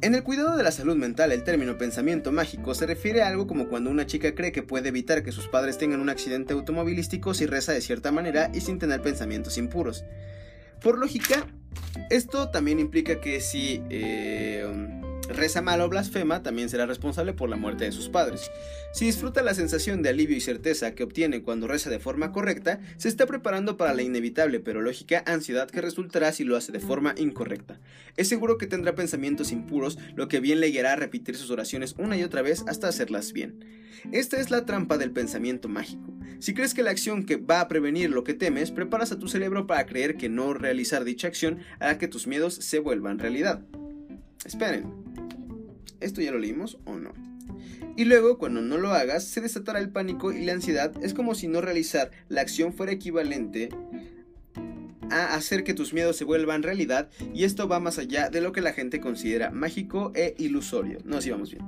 en 0.00 0.14
el 0.14 0.22
cuidado 0.22 0.56
de 0.56 0.62
la 0.62 0.70
salud 0.70 0.96
mental, 0.96 1.32
el 1.32 1.44
término 1.44 1.76
pensamiento 1.76 2.30
mágico 2.30 2.74
se 2.74 2.86
refiere 2.86 3.22
a 3.22 3.28
algo 3.28 3.46
como 3.46 3.68
cuando 3.68 3.90
una 3.90 4.06
chica 4.06 4.34
cree 4.34 4.52
que 4.52 4.62
puede 4.62 4.90
evitar 4.90 5.22
que 5.22 5.32
sus 5.32 5.48
padres 5.48 5.78
tengan 5.78 6.00
un 6.00 6.08
accidente 6.08 6.52
automovilístico 6.52 7.34
si 7.34 7.46
reza 7.46 7.72
de 7.72 7.80
cierta 7.80 8.12
manera 8.12 8.50
y 8.54 8.60
sin 8.60 8.78
tener 8.78 9.02
pensamientos 9.02 9.58
impuros. 9.58 10.04
Por 10.80 10.98
lógica, 10.98 11.46
esto 12.10 12.50
también 12.50 12.78
implica 12.78 13.20
que 13.20 13.40
si 13.40 13.82
eh, 13.90 14.64
reza 15.28 15.62
mal 15.62 15.80
o 15.80 15.88
blasfema, 15.88 16.42
también 16.42 16.68
será 16.68 16.86
responsable 16.86 17.32
por 17.32 17.48
la 17.48 17.56
muerte 17.56 17.84
de 17.84 17.92
sus 17.92 18.08
padres. 18.08 18.50
Si 18.92 19.04
disfruta 19.04 19.42
la 19.42 19.54
sensación 19.54 20.02
de 20.02 20.08
alivio 20.08 20.36
y 20.36 20.40
certeza 20.40 20.94
que 20.94 21.04
obtiene 21.04 21.42
cuando 21.42 21.68
reza 21.68 21.90
de 21.90 21.98
forma 21.98 22.32
correcta, 22.32 22.80
se 22.96 23.08
está 23.08 23.26
preparando 23.26 23.76
para 23.76 23.94
la 23.94 24.02
inevitable 24.02 24.60
pero 24.60 24.80
lógica 24.80 25.22
ansiedad 25.26 25.70
que 25.70 25.80
resultará 25.80 26.32
si 26.32 26.44
lo 26.44 26.56
hace 26.56 26.72
de 26.72 26.80
forma 26.80 27.14
incorrecta. 27.16 27.78
Es 28.16 28.28
seguro 28.28 28.58
que 28.58 28.66
tendrá 28.66 28.94
pensamientos 28.94 29.52
impuros, 29.52 29.98
lo 30.16 30.28
que 30.28 30.40
bien 30.40 30.60
le 30.60 30.70
guiará 30.70 30.94
a 30.94 30.96
repetir 30.96 31.36
sus 31.36 31.50
oraciones 31.50 31.94
una 31.98 32.16
y 32.16 32.22
otra 32.22 32.42
vez 32.42 32.64
hasta 32.66 32.88
hacerlas 32.88 33.32
bien. 33.32 33.64
Esta 34.12 34.40
es 34.40 34.50
la 34.50 34.64
trampa 34.64 34.96
del 34.96 35.10
pensamiento 35.10 35.68
mágico. 35.68 36.14
Si 36.38 36.54
crees 36.54 36.72
que 36.72 36.82
la 36.82 36.90
acción 36.90 37.24
que 37.24 37.36
va 37.36 37.60
a 37.60 37.68
prevenir 37.68 38.10
lo 38.10 38.22
que 38.22 38.34
temes, 38.34 38.70
preparas 38.70 39.10
a 39.10 39.18
tu 39.18 39.28
cerebro 39.28 39.66
para 39.66 39.86
creer 39.86 40.16
que 40.16 40.28
no 40.28 40.54
realizar 40.54 41.04
dicha 41.04 41.26
acción 41.26 41.58
hará 41.80 41.98
que 41.98 42.08
tus 42.08 42.26
miedos 42.26 42.54
se 42.54 42.78
vuelvan 42.78 43.18
realidad. 43.18 43.62
Esperen, 44.44 44.97
¿esto 46.00 46.20
ya 46.20 46.32
lo 46.32 46.38
leímos 46.38 46.78
o 46.84 46.96
no? 46.96 47.12
Y 47.96 48.04
luego, 48.04 48.38
cuando 48.38 48.60
no 48.60 48.78
lo 48.78 48.92
hagas, 48.92 49.24
se 49.24 49.40
desatará 49.40 49.80
el 49.80 49.90
pánico 49.90 50.32
y 50.32 50.44
la 50.44 50.52
ansiedad. 50.52 50.92
Es 51.02 51.14
como 51.14 51.34
si 51.34 51.48
no 51.48 51.60
realizar 51.60 52.10
la 52.28 52.42
acción 52.42 52.72
fuera 52.72 52.92
equivalente 52.92 53.70
a 55.10 55.34
hacer 55.34 55.64
que 55.64 55.74
tus 55.74 55.92
miedos 55.92 56.16
se 56.16 56.24
vuelvan 56.24 56.62
realidad 56.62 57.08
y 57.34 57.44
esto 57.44 57.66
va 57.66 57.80
más 57.80 57.98
allá 57.98 58.28
de 58.28 58.40
lo 58.40 58.52
que 58.52 58.60
la 58.60 58.72
gente 58.72 59.00
considera 59.00 59.50
mágico 59.50 60.12
e 60.14 60.34
ilusorio. 60.38 60.98
No, 61.04 61.20
si 61.20 61.30
vamos 61.30 61.50
bien. 61.50 61.64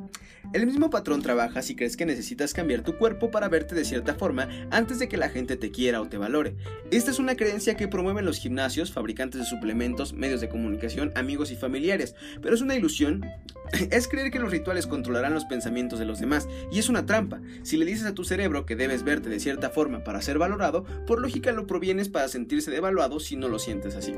El 0.52 0.66
mismo 0.66 0.90
patrón 0.90 1.22
trabaja 1.22 1.62
si 1.62 1.76
crees 1.76 1.96
que 1.96 2.06
necesitas 2.06 2.54
cambiar 2.54 2.82
tu 2.82 2.96
cuerpo 2.96 3.30
para 3.30 3.48
verte 3.48 3.76
de 3.76 3.84
cierta 3.84 4.14
forma 4.14 4.48
antes 4.70 4.98
de 4.98 5.08
que 5.08 5.16
la 5.16 5.28
gente 5.28 5.56
te 5.56 5.70
quiera 5.70 6.00
o 6.00 6.08
te 6.08 6.18
valore. 6.18 6.56
Esta 6.90 7.12
es 7.12 7.20
una 7.20 7.36
creencia 7.36 7.76
que 7.76 7.86
promueven 7.86 8.24
los 8.24 8.38
gimnasios, 8.38 8.90
fabricantes 8.90 9.40
de 9.40 9.46
suplementos, 9.46 10.12
medios 10.12 10.40
de 10.40 10.48
comunicación, 10.48 11.12
amigos 11.14 11.52
y 11.52 11.56
familiares, 11.56 12.16
pero 12.42 12.54
es 12.54 12.62
una 12.62 12.74
ilusión 12.74 13.24
es 13.90 14.08
creer 14.08 14.30
que 14.30 14.40
los 14.40 14.50
rituales 14.50 14.86
controlarán 14.86 15.34
los 15.34 15.44
pensamientos 15.44 15.98
de 15.98 16.04
los 16.04 16.18
demás, 16.18 16.48
y 16.72 16.78
es 16.78 16.88
una 16.88 17.06
trampa. 17.06 17.40
Si 17.62 17.76
le 17.76 17.84
dices 17.84 18.06
a 18.06 18.14
tu 18.14 18.24
cerebro 18.24 18.66
que 18.66 18.76
debes 18.76 19.04
verte 19.04 19.28
de 19.28 19.40
cierta 19.40 19.70
forma 19.70 20.02
para 20.04 20.22
ser 20.22 20.38
valorado, 20.38 20.84
por 21.06 21.20
lógica 21.20 21.52
lo 21.52 21.66
provienes 21.66 22.08
para 22.08 22.28
sentirse 22.28 22.70
devaluado 22.70 23.20
si 23.20 23.36
no 23.36 23.48
lo 23.48 23.58
sientes 23.58 23.94
así. 23.94 24.14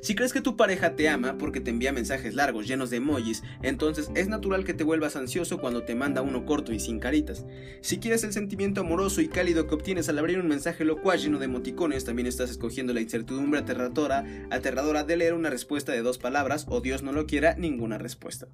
Si 0.00 0.14
crees 0.14 0.32
que 0.32 0.40
tu 0.40 0.56
pareja 0.56 0.94
te 0.94 1.08
ama 1.08 1.38
porque 1.38 1.60
te 1.60 1.70
envía 1.70 1.92
mensajes 1.92 2.34
largos 2.34 2.66
llenos 2.68 2.90
de 2.90 2.98
emojis, 2.98 3.42
entonces 3.62 4.10
es 4.14 4.28
natural 4.28 4.64
que 4.64 4.74
te 4.74 4.84
vuelvas 4.84 5.16
ansioso 5.16 5.58
cuando 5.58 5.84
te 5.84 5.94
manda 5.94 6.22
uno 6.22 6.46
corto 6.46 6.72
y 6.72 6.80
sin 6.80 7.00
caritas. 7.00 7.44
Si 7.80 7.98
quieres 7.98 8.24
el 8.24 8.32
sentimiento 8.32 8.80
amoroso 8.80 9.20
y 9.20 9.28
cálido 9.28 9.66
que 9.66 9.74
obtienes 9.74 10.08
al 10.08 10.18
abrir 10.18 10.38
un 10.38 10.48
mensaje 10.48 10.84
locuaz 10.84 11.22
lleno 11.22 11.38
de 11.38 11.46
emoticones, 11.46 12.04
también 12.04 12.26
estás 12.26 12.50
escogiendo 12.50 12.92
la 12.92 13.00
incertidumbre 13.00 13.60
aterradora, 13.60 14.24
aterradora 14.50 15.04
de 15.04 15.16
leer 15.16 15.34
una 15.34 15.50
respuesta 15.50 15.92
de 15.92 16.02
dos 16.02 16.18
palabras 16.18 16.66
o 16.68 16.80
Dios 16.80 17.02
no 17.02 17.12
lo 17.12 17.26
quiera, 17.26 17.54
ninguna 17.56 17.98
respuesta. 17.98 18.48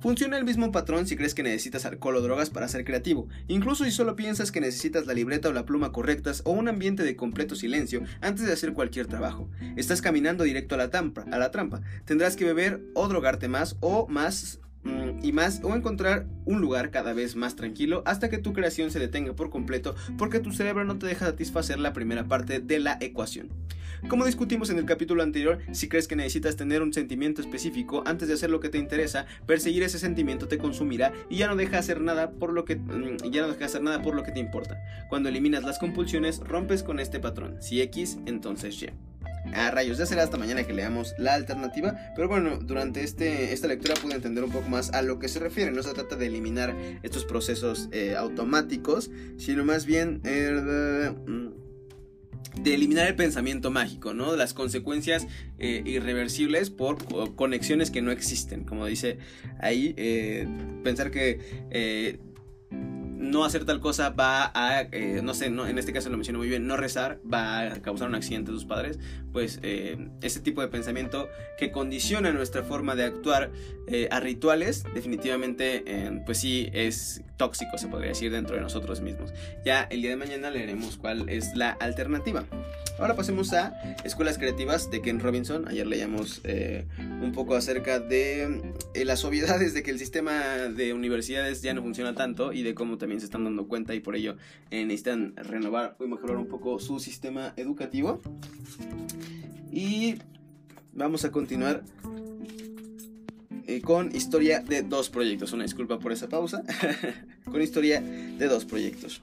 Funciona 0.00 0.36
el 0.36 0.44
mismo 0.44 0.72
patrón 0.72 1.06
si 1.06 1.16
crees 1.16 1.34
que 1.34 1.42
necesitas 1.42 1.84
alcohol 1.86 2.16
o 2.16 2.20
drogas 2.20 2.50
para 2.50 2.68
ser 2.68 2.84
creativo, 2.84 3.28
incluso 3.48 3.84
si 3.84 3.90
solo 3.90 4.16
piensas 4.16 4.52
que 4.52 4.60
necesitas 4.60 5.06
la 5.06 5.14
libreta 5.14 5.48
o 5.48 5.52
la 5.52 5.66
pluma 5.66 5.92
correctas 5.92 6.42
o 6.44 6.52
un 6.52 6.68
ambiente 6.68 7.02
de 7.02 7.16
completo 7.16 7.54
silencio 7.54 8.02
antes 8.20 8.46
de 8.46 8.52
hacer 8.52 8.72
cualquier 8.72 9.06
trabajo. 9.06 9.48
Estás 9.76 10.02
caminando 10.02 10.44
directo 10.44 10.74
a 10.74 10.78
la, 10.78 10.90
trampa, 10.90 11.24
a 11.30 11.38
la 11.38 11.50
trampa. 11.50 11.80
Tendrás 12.04 12.36
que 12.36 12.44
beber 12.44 12.82
o 12.94 13.08
drogarte 13.08 13.48
más 13.48 13.76
o 13.80 14.06
más 14.08 14.60
y 15.22 15.32
más 15.32 15.60
o 15.62 15.74
encontrar 15.74 16.26
un 16.44 16.60
lugar 16.60 16.90
cada 16.90 17.12
vez 17.12 17.36
más 17.36 17.56
tranquilo 17.56 18.02
hasta 18.06 18.28
que 18.28 18.38
tu 18.38 18.52
creación 18.52 18.90
se 18.90 18.98
detenga 18.98 19.34
por 19.34 19.50
completo 19.50 19.94
porque 20.18 20.40
tu 20.40 20.52
cerebro 20.52 20.84
no 20.84 20.98
te 20.98 21.06
deja 21.06 21.26
satisfacer 21.26 21.78
la 21.78 21.92
primera 21.92 22.24
parte 22.24 22.60
de 22.60 22.78
la 22.78 22.98
ecuación. 23.00 23.48
Como 24.08 24.24
discutimos 24.26 24.70
en 24.70 24.78
el 24.78 24.84
capítulo 24.84 25.22
anterior, 25.22 25.58
si 25.72 25.88
crees 25.88 26.06
que 26.06 26.16
necesitas 26.16 26.56
tener 26.56 26.82
un 26.82 26.92
sentimiento 26.92 27.40
específico 27.40 28.02
antes 28.06 28.28
de 28.28 28.34
hacer 28.34 28.50
lo 28.50 28.60
que 28.60 28.68
te 28.68 28.78
interesa, 28.78 29.26
perseguir 29.46 29.82
ese 29.82 29.98
sentimiento 29.98 30.48
te 30.48 30.58
consumirá 30.58 31.12
y 31.28 31.38
ya 31.38 31.48
no 31.48 31.56
deja 31.56 31.78
hacer 31.78 32.00
nada 32.00 32.30
por 32.30 32.52
lo 32.52 32.64
que 32.64 32.76
mm, 32.76 33.30
ya 33.32 33.42
no 33.42 33.48
deja 33.48 33.64
hacer 33.64 33.82
nada 33.82 34.02
por 34.02 34.14
lo 34.14 34.22
que 34.22 34.32
te 34.32 34.40
importa. 34.40 34.78
Cuando 35.08 35.28
eliminas 35.28 35.64
las 35.64 35.78
compulsiones, 35.78 36.38
rompes 36.40 36.82
con 36.82 37.00
este 37.00 37.18
patrón. 37.18 37.56
Si 37.60 37.80
X, 37.80 38.18
entonces 38.26 38.80
Y. 38.82 38.90
A 39.56 39.70
rayos, 39.70 39.96
ya 39.96 40.04
será 40.04 40.22
hasta 40.22 40.36
mañana 40.36 40.64
que 40.64 40.74
leamos 40.74 41.14
la 41.18 41.34
alternativa. 41.34 41.96
Pero 42.14 42.28
bueno, 42.28 42.58
durante 42.58 43.02
este, 43.02 43.54
esta 43.54 43.68
lectura 43.68 43.94
pude 43.94 44.14
entender 44.14 44.44
un 44.44 44.50
poco 44.50 44.68
más 44.68 44.92
a 44.92 45.00
lo 45.00 45.18
que 45.18 45.28
se 45.28 45.38
refiere. 45.38 45.70
No 45.70 45.82
se 45.82 45.94
trata 45.94 46.16
de 46.16 46.26
eliminar 46.26 46.76
estos 47.02 47.24
procesos 47.24 47.88
eh, 47.92 48.14
automáticos, 48.16 49.10
sino 49.38 49.64
más 49.64 49.86
bien... 49.86 50.20
Eh, 50.24 51.12
de 52.62 52.74
eliminar 52.74 53.06
el 53.06 53.14
pensamiento 53.16 53.70
mágico, 53.70 54.14
¿no? 54.14 54.34
Las 54.34 54.54
consecuencias 54.54 55.26
eh, 55.58 55.82
irreversibles 55.84 56.70
por 56.70 56.96
conexiones 57.34 57.90
que 57.90 58.00
no 58.00 58.10
existen. 58.10 58.64
Como 58.64 58.86
dice 58.86 59.18
ahí, 59.60 59.92
pensar 60.82 61.10
que 61.10 62.18
no 63.18 63.44
hacer 63.44 63.64
tal 63.64 63.80
cosa 63.80 64.10
va 64.10 64.50
a, 64.54 64.82
eh, 64.92 65.20
no 65.22 65.34
sé, 65.34 65.50
no, 65.50 65.66
en 65.66 65.78
este 65.78 65.92
caso 65.92 66.10
lo 66.10 66.16
menciono 66.16 66.38
muy 66.38 66.48
bien, 66.48 66.66
no 66.66 66.76
rezar 66.76 67.18
va 67.32 67.60
a 67.60 67.82
causar 67.82 68.08
un 68.08 68.14
accidente 68.14 68.50
a 68.50 68.54
tus 68.54 68.64
padres, 68.64 68.98
pues 69.32 69.58
eh, 69.62 70.08
ese 70.20 70.40
tipo 70.40 70.60
de 70.60 70.68
pensamiento 70.68 71.28
que 71.58 71.72
condiciona 71.72 72.30
nuestra 72.32 72.62
forma 72.62 72.94
de 72.94 73.04
actuar 73.04 73.50
eh, 73.86 74.08
a 74.10 74.20
rituales, 74.20 74.84
definitivamente, 74.94 75.84
pues 76.24 76.38
sí 76.38 76.68
es 76.72 77.22
tóxico, 77.36 77.78
se 77.78 77.88
podría 77.88 78.08
decir, 78.08 78.32
dentro 78.32 78.56
de 78.56 78.62
nosotros 78.62 79.00
mismos. 79.00 79.32
Ya 79.64 79.82
el 79.84 80.02
día 80.02 80.10
de 80.10 80.16
mañana 80.16 80.50
leeremos 80.50 80.96
cuál 80.96 81.28
es 81.28 81.54
la 81.54 81.70
alternativa. 81.70 82.44
Ahora 82.98 83.14
pasemos 83.14 83.52
a 83.52 83.74
Escuelas 84.04 84.38
Creativas 84.38 84.90
de 84.90 85.02
Ken 85.02 85.20
Robinson. 85.20 85.68
Ayer 85.68 85.86
leíamos 85.86 86.40
un 86.98 87.32
poco 87.32 87.54
acerca 87.54 88.00
de 88.00 88.72
las 89.04 89.24
obviedades 89.24 89.74
de 89.74 89.82
que 89.82 89.90
el 89.90 89.98
sistema 89.98 90.32
de 90.74 90.92
universidades 90.94 91.62
ya 91.62 91.74
no 91.74 91.82
funciona 91.82 92.14
tanto 92.14 92.52
y 92.52 92.62
de 92.62 92.74
cómo 92.74 92.98
también 93.06 93.20
se 93.20 93.26
están 93.26 93.44
dando 93.44 93.68
cuenta 93.68 93.94
y 93.94 94.00
por 94.00 94.16
ello 94.16 94.36
eh, 94.72 94.84
necesitan 94.84 95.34
renovar 95.36 95.96
y 96.00 96.08
mejorar 96.08 96.38
un 96.38 96.48
poco 96.48 96.80
su 96.80 96.98
sistema 96.98 97.52
educativo. 97.56 98.20
Y 99.70 100.16
vamos 100.92 101.24
a 101.24 101.30
continuar 101.30 101.84
eh, 103.68 103.80
con 103.80 104.12
historia 104.12 104.58
de 104.58 104.82
dos 104.82 105.08
proyectos. 105.08 105.52
Una 105.52 105.62
disculpa 105.62 106.00
por 106.00 106.10
esa 106.10 106.28
pausa. 106.28 106.64
con 107.44 107.62
historia 107.62 108.00
de 108.00 108.48
dos 108.48 108.64
proyectos. 108.64 109.20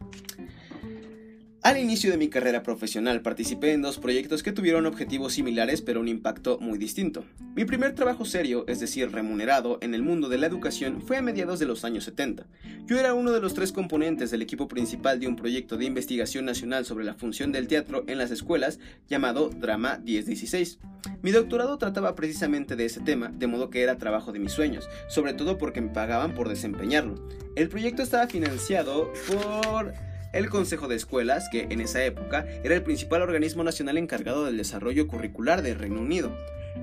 Al 1.63 1.77
inicio 1.77 2.11
de 2.11 2.17
mi 2.17 2.27
carrera 2.27 2.61
profesional 2.61 3.21
participé 3.21 3.71
en 3.71 3.81
dos 3.81 3.97
proyectos 3.97 4.43
que 4.43 4.51
tuvieron 4.51 4.85
objetivos 4.85 5.31
similares 5.31 5.81
pero 5.81 6.01
un 6.01 6.09
impacto 6.09 6.59
muy 6.59 6.77
distinto. 6.77 7.23
Mi 7.55 7.63
primer 7.63 7.95
trabajo 7.95 8.25
serio, 8.25 8.65
es 8.67 8.81
decir, 8.81 9.09
remunerado, 9.13 9.77
en 9.79 9.93
el 9.93 10.01
mundo 10.01 10.27
de 10.27 10.37
la 10.37 10.47
educación 10.47 11.01
fue 11.01 11.15
a 11.15 11.21
mediados 11.21 11.59
de 11.59 11.65
los 11.65 11.85
años 11.85 12.03
70. 12.03 12.47
Yo 12.85 12.99
era 12.99 13.13
uno 13.13 13.31
de 13.31 13.39
los 13.39 13.53
tres 13.53 13.71
componentes 13.71 14.29
del 14.29 14.41
equipo 14.41 14.67
principal 14.67 15.21
de 15.21 15.29
un 15.29 15.37
proyecto 15.37 15.77
de 15.77 15.85
investigación 15.85 16.43
nacional 16.43 16.83
sobre 16.83 17.05
la 17.05 17.13
función 17.13 17.53
del 17.53 17.69
teatro 17.69 18.03
en 18.07 18.17
las 18.17 18.31
escuelas 18.31 18.79
llamado 19.07 19.47
Drama 19.47 19.99
1016. 20.03 20.79
Mi 21.21 21.31
doctorado 21.31 21.77
trataba 21.77 22.13
precisamente 22.13 22.75
de 22.75 22.83
ese 22.83 22.99
tema, 22.99 23.29
de 23.29 23.47
modo 23.47 23.69
que 23.69 23.83
era 23.83 23.97
trabajo 23.97 24.33
de 24.33 24.39
mis 24.39 24.51
sueños, 24.51 24.89
sobre 25.07 25.33
todo 25.33 25.57
porque 25.57 25.79
me 25.79 25.93
pagaban 25.93 26.35
por 26.35 26.49
desempeñarlo. 26.49 27.25
El 27.55 27.69
proyecto 27.69 28.03
estaba 28.03 28.27
financiado 28.27 29.13
por 29.29 29.93
el 30.33 30.49
Consejo 30.49 30.87
de 30.87 30.95
Escuelas, 30.95 31.47
que 31.49 31.67
en 31.69 31.79
esa 31.79 32.03
época 32.03 32.45
era 32.63 32.75
el 32.75 32.83
principal 32.83 33.21
organismo 33.21 33.63
nacional 33.63 33.97
encargado 33.97 34.45
del 34.45 34.57
desarrollo 34.57 35.07
curricular 35.07 35.61
del 35.61 35.79
Reino 35.79 36.01
Unido. 36.01 36.35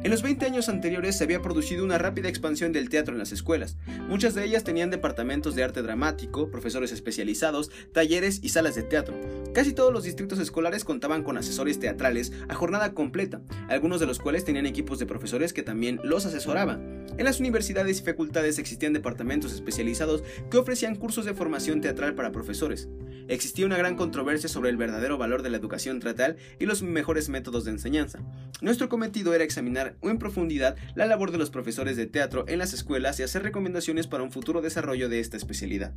En 0.02 0.10
los 0.10 0.22
20 0.22 0.46
años 0.46 0.70
anteriores 0.70 1.18
se 1.18 1.24
había 1.24 1.42
producido 1.42 1.84
una 1.84 1.98
rápida 1.98 2.30
expansión 2.30 2.72
del 2.72 2.88
teatro 2.88 3.12
en 3.12 3.18
las 3.18 3.32
escuelas. 3.32 3.76
Muchas 4.08 4.34
de 4.34 4.44
ellas 4.44 4.64
tenían 4.64 4.88
departamentos 4.88 5.54
de 5.54 5.62
arte 5.62 5.82
dramático, 5.82 6.50
profesores 6.50 6.90
especializados, 6.90 7.70
talleres 7.92 8.40
y 8.42 8.48
salas 8.48 8.74
de 8.76 8.82
teatro. 8.82 9.14
Casi 9.52 9.74
todos 9.74 9.92
los 9.92 10.04
distritos 10.04 10.38
escolares 10.38 10.84
contaban 10.84 11.22
con 11.22 11.36
asesores 11.36 11.78
teatrales 11.78 12.32
a 12.48 12.54
jornada 12.54 12.94
completa, 12.94 13.42
algunos 13.68 14.00
de 14.00 14.06
los 14.06 14.20
cuales 14.20 14.46
tenían 14.46 14.64
equipos 14.64 14.98
de 14.98 15.04
profesores 15.04 15.52
que 15.52 15.62
también 15.62 16.00
los 16.02 16.24
asesoraban. 16.24 17.04
En 17.18 17.24
las 17.26 17.38
universidades 17.38 18.00
y 18.00 18.02
facultades 18.02 18.58
existían 18.58 18.94
departamentos 18.94 19.52
especializados 19.52 20.22
que 20.50 20.56
ofrecían 20.56 20.96
cursos 20.96 21.26
de 21.26 21.34
formación 21.34 21.82
teatral 21.82 22.14
para 22.14 22.32
profesores. 22.32 22.88
Existía 23.28 23.66
una 23.66 23.76
gran 23.76 23.96
controversia 23.96 24.48
sobre 24.48 24.70
el 24.70 24.76
verdadero 24.76 25.18
valor 25.18 25.42
de 25.42 25.50
la 25.50 25.58
educación 25.58 26.00
teatral 26.00 26.36
y 26.58 26.66
los 26.66 26.82
mejores 26.82 27.28
métodos 27.28 27.64
de 27.64 27.70
enseñanza. 27.72 28.20
Nuestro 28.60 28.88
cometido 28.88 29.34
era 29.34 29.44
examinar 29.44 29.89
en 30.03 30.18
profundidad 30.18 30.76
la 30.94 31.07
labor 31.07 31.31
de 31.31 31.38
los 31.38 31.50
profesores 31.50 31.96
de 31.96 32.07
teatro 32.07 32.44
en 32.48 32.59
las 32.59 32.72
escuelas 32.72 33.18
y 33.20 33.22
hacer 33.22 33.42
recomendaciones 33.42 34.07
para 34.07 34.22
un 34.22 34.33
futuro 34.33 34.61
desarrollo 34.61 35.09
de 35.09 35.20
esta 35.20 35.37
especialidad. 35.37 35.92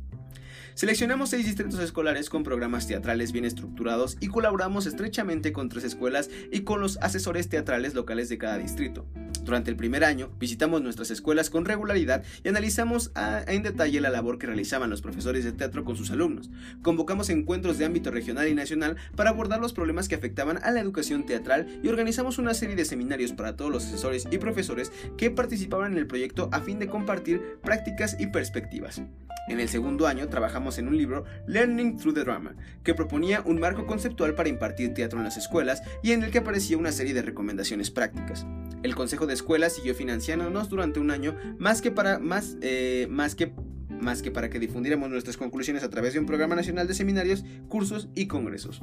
Seleccionamos 0.74 1.30
seis 1.30 1.46
distritos 1.46 1.78
escolares 1.78 2.28
con 2.28 2.42
programas 2.42 2.88
teatrales 2.88 3.30
bien 3.30 3.44
estructurados 3.44 4.16
y 4.20 4.26
colaboramos 4.26 4.86
estrechamente 4.86 5.52
con 5.52 5.68
tres 5.68 5.84
escuelas 5.84 6.30
y 6.50 6.62
con 6.62 6.80
los 6.80 6.96
asesores 6.96 7.48
teatrales 7.48 7.94
locales 7.94 8.28
de 8.28 8.38
cada 8.38 8.58
distrito. 8.58 9.06
Durante 9.44 9.70
el 9.70 9.76
primer 9.76 10.04
año, 10.04 10.32
visitamos 10.40 10.82
nuestras 10.82 11.10
escuelas 11.10 11.50
con 11.50 11.64
regularidad 11.64 12.24
y 12.42 12.48
analizamos 12.48 13.12
en 13.46 13.62
detalle 13.62 14.00
la 14.00 14.10
labor 14.10 14.38
que 14.38 14.46
realizaban 14.46 14.90
los 14.90 15.02
profesores 15.02 15.44
de 15.44 15.52
teatro 15.52 15.84
con 15.84 15.96
sus 15.96 16.10
alumnos. 16.10 16.50
Convocamos 16.82 17.28
encuentros 17.28 17.78
de 17.78 17.84
ámbito 17.84 18.10
regional 18.10 18.48
y 18.48 18.54
nacional 18.54 18.96
para 19.14 19.30
abordar 19.30 19.60
los 19.60 19.74
problemas 19.74 20.08
que 20.08 20.14
afectaban 20.14 20.58
a 20.62 20.70
la 20.70 20.80
educación 20.80 21.26
teatral 21.26 21.68
y 21.82 21.88
organizamos 21.88 22.38
una 22.38 22.54
serie 22.54 22.74
de 22.74 22.84
seminarios 22.84 23.32
para 23.32 23.54
todos 23.54 23.70
los 23.70 23.83
asesores 23.86 24.26
y 24.30 24.38
profesores 24.38 24.92
que 25.16 25.30
participaban 25.30 25.92
en 25.92 25.98
el 25.98 26.06
proyecto 26.06 26.48
a 26.52 26.60
fin 26.60 26.78
de 26.78 26.88
compartir 26.88 27.58
prácticas 27.62 28.16
y 28.18 28.26
perspectivas. 28.28 29.02
En 29.46 29.60
el 29.60 29.68
segundo 29.68 30.06
año 30.06 30.28
trabajamos 30.28 30.78
en 30.78 30.88
un 30.88 30.96
libro, 30.96 31.24
Learning 31.46 31.98
Through 31.98 32.14
the 32.14 32.20
Drama, 32.20 32.54
que 32.82 32.94
proponía 32.94 33.42
un 33.44 33.60
marco 33.60 33.86
conceptual 33.86 34.34
para 34.34 34.48
impartir 34.48 34.94
teatro 34.94 35.18
en 35.18 35.24
las 35.24 35.36
escuelas 35.36 35.82
y 36.02 36.12
en 36.12 36.22
el 36.22 36.30
que 36.30 36.38
aparecía 36.38 36.78
una 36.78 36.92
serie 36.92 37.12
de 37.12 37.20
recomendaciones 37.20 37.90
prácticas. 37.90 38.46
El 38.82 38.94
Consejo 38.94 39.26
de 39.26 39.34
Escuelas 39.34 39.74
siguió 39.74 39.94
financiándonos 39.94 40.70
durante 40.70 40.98
un 40.98 41.10
año 41.10 41.36
más 41.58 41.82
que 41.82 41.90
para 41.90 42.18
más, 42.18 42.56
eh, 42.62 43.06
más 43.10 43.34
que 43.34 43.52
más 44.00 44.22
que 44.22 44.30
para 44.30 44.50
que 44.50 44.58
difundiéramos 44.58 45.10
nuestras 45.10 45.36
conclusiones 45.36 45.82
a 45.82 45.90
través 45.90 46.12
de 46.12 46.20
un 46.20 46.26
programa 46.26 46.54
nacional 46.54 46.86
de 46.86 46.94
seminarios, 46.94 47.44
cursos 47.68 48.08
y 48.14 48.26
congresos. 48.26 48.80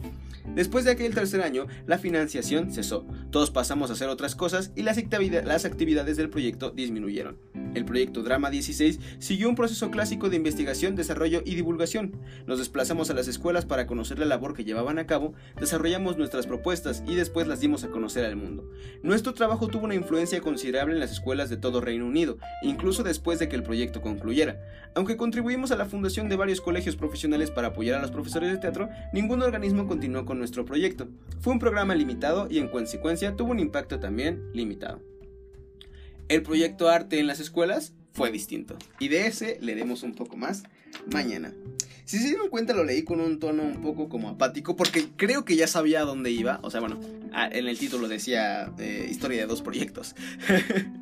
Después 0.55 0.85
de 0.85 0.91
aquel 0.91 1.13
tercer 1.13 1.41
año, 1.41 1.67
la 1.85 1.97
financiación 1.97 2.71
cesó, 2.71 3.05
todos 3.29 3.51
pasamos 3.51 3.89
a 3.89 3.93
hacer 3.93 4.09
otras 4.09 4.35
cosas 4.35 4.71
y 4.75 4.83
las, 4.83 4.97
actividades 4.97 6.17
del 6.17 6.29
proyecto 6.29 6.71
disminuyeron. 6.71 7.37
El 7.73 7.85
proyecto 7.85 8.21
Drama 8.21 8.49
16 8.49 8.99
siguió 9.19 9.47
un 9.47 9.55
proceso 9.55 9.91
clásico 9.91 10.29
de 10.29 10.35
investigación, 10.35 10.95
desarrollo 10.95 11.41
y 11.45 11.55
divulgación. 11.55 12.17
Nos 12.45 12.59
desplazamos 12.59 13.09
a 13.09 13.13
las 13.13 13.27
escuelas 13.27 13.65
para 13.65 13.87
conocer 13.87 14.19
la 14.19 14.25
labor 14.25 14.53
que 14.53 14.65
llevaban 14.65 14.99
a 14.99 15.07
cabo, 15.07 15.33
desarrollamos 15.59 16.17
nuestras 16.17 16.47
propuestas 16.47 17.03
y 17.07 17.15
después 17.15 17.47
las 17.47 17.61
dimos 17.61 17.83
a 17.83 17.89
conocer 17.89 18.25
al 18.25 18.35
mundo. 18.35 18.69
Nuestro 19.03 19.33
trabajo 19.33 19.67
tuvo 19.67 19.85
una 19.85 19.95
influencia 19.95 20.41
considerable 20.41 20.93
en 20.93 20.99
las 20.99 21.11
escuelas 21.11 21.49
de 21.49 21.57
todo 21.57 21.81
Reino 21.81 22.05
Unido, 22.05 22.37
incluso 22.61 23.03
después 23.03 23.39
de 23.39 23.47
que 23.47 23.55
el 23.55 23.63
proyecto 23.63 24.01
concluyera. 24.01 24.59
Aunque 25.01 25.17
contribuimos 25.17 25.71
a 25.71 25.75
la 25.75 25.87
fundación 25.87 26.29
de 26.29 26.35
varios 26.35 26.61
colegios 26.61 26.95
profesionales 26.95 27.49
para 27.49 27.69
apoyar 27.69 27.97
a 27.97 28.01
los 28.03 28.11
profesores 28.11 28.51
de 28.51 28.59
teatro, 28.59 28.87
ningún 29.11 29.41
organismo 29.41 29.87
continuó 29.87 30.25
con 30.25 30.37
nuestro 30.37 30.63
proyecto. 30.63 31.07
Fue 31.39 31.51
un 31.51 31.57
programa 31.57 31.95
limitado 31.95 32.47
y 32.51 32.59
en 32.59 32.67
consecuencia 32.67 33.35
tuvo 33.35 33.49
un 33.49 33.59
impacto 33.59 33.99
también 33.99 34.43
limitado. 34.53 35.01
El 36.27 36.43
proyecto 36.43 36.87
arte 36.87 37.17
en 37.17 37.25
las 37.25 37.39
escuelas 37.39 37.95
fue 38.13 38.31
distinto 38.31 38.77
y 38.99 39.07
de 39.07 39.25
ese 39.25 39.57
leeremos 39.59 40.03
un 40.03 40.13
poco 40.13 40.37
más 40.37 40.61
mañana. 41.11 41.51
Si 42.05 42.19
se 42.19 42.27
dieron 42.27 42.49
cuenta 42.49 42.73
lo 42.73 42.83
leí 42.83 43.01
con 43.01 43.21
un 43.21 43.39
tono 43.39 43.63
un 43.63 43.81
poco 43.81 44.07
como 44.07 44.29
apático 44.29 44.75
porque 44.75 45.07
creo 45.17 45.45
que 45.45 45.55
ya 45.55 45.65
sabía 45.65 46.01
dónde 46.01 46.29
iba. 46.29 46.59
O 46.61 46.69
sea, 46.69 46.79
bueno, 46.79 46.99
en 47.33 47.67
el 47.67 47.79
título 47.79 48.07
decía 48.07 48.71
eh, 48.77 49.07
historia 49.09 49.41
de 49.41 49.47
dos 49.47 49.63
proyectos. 49.63 50.13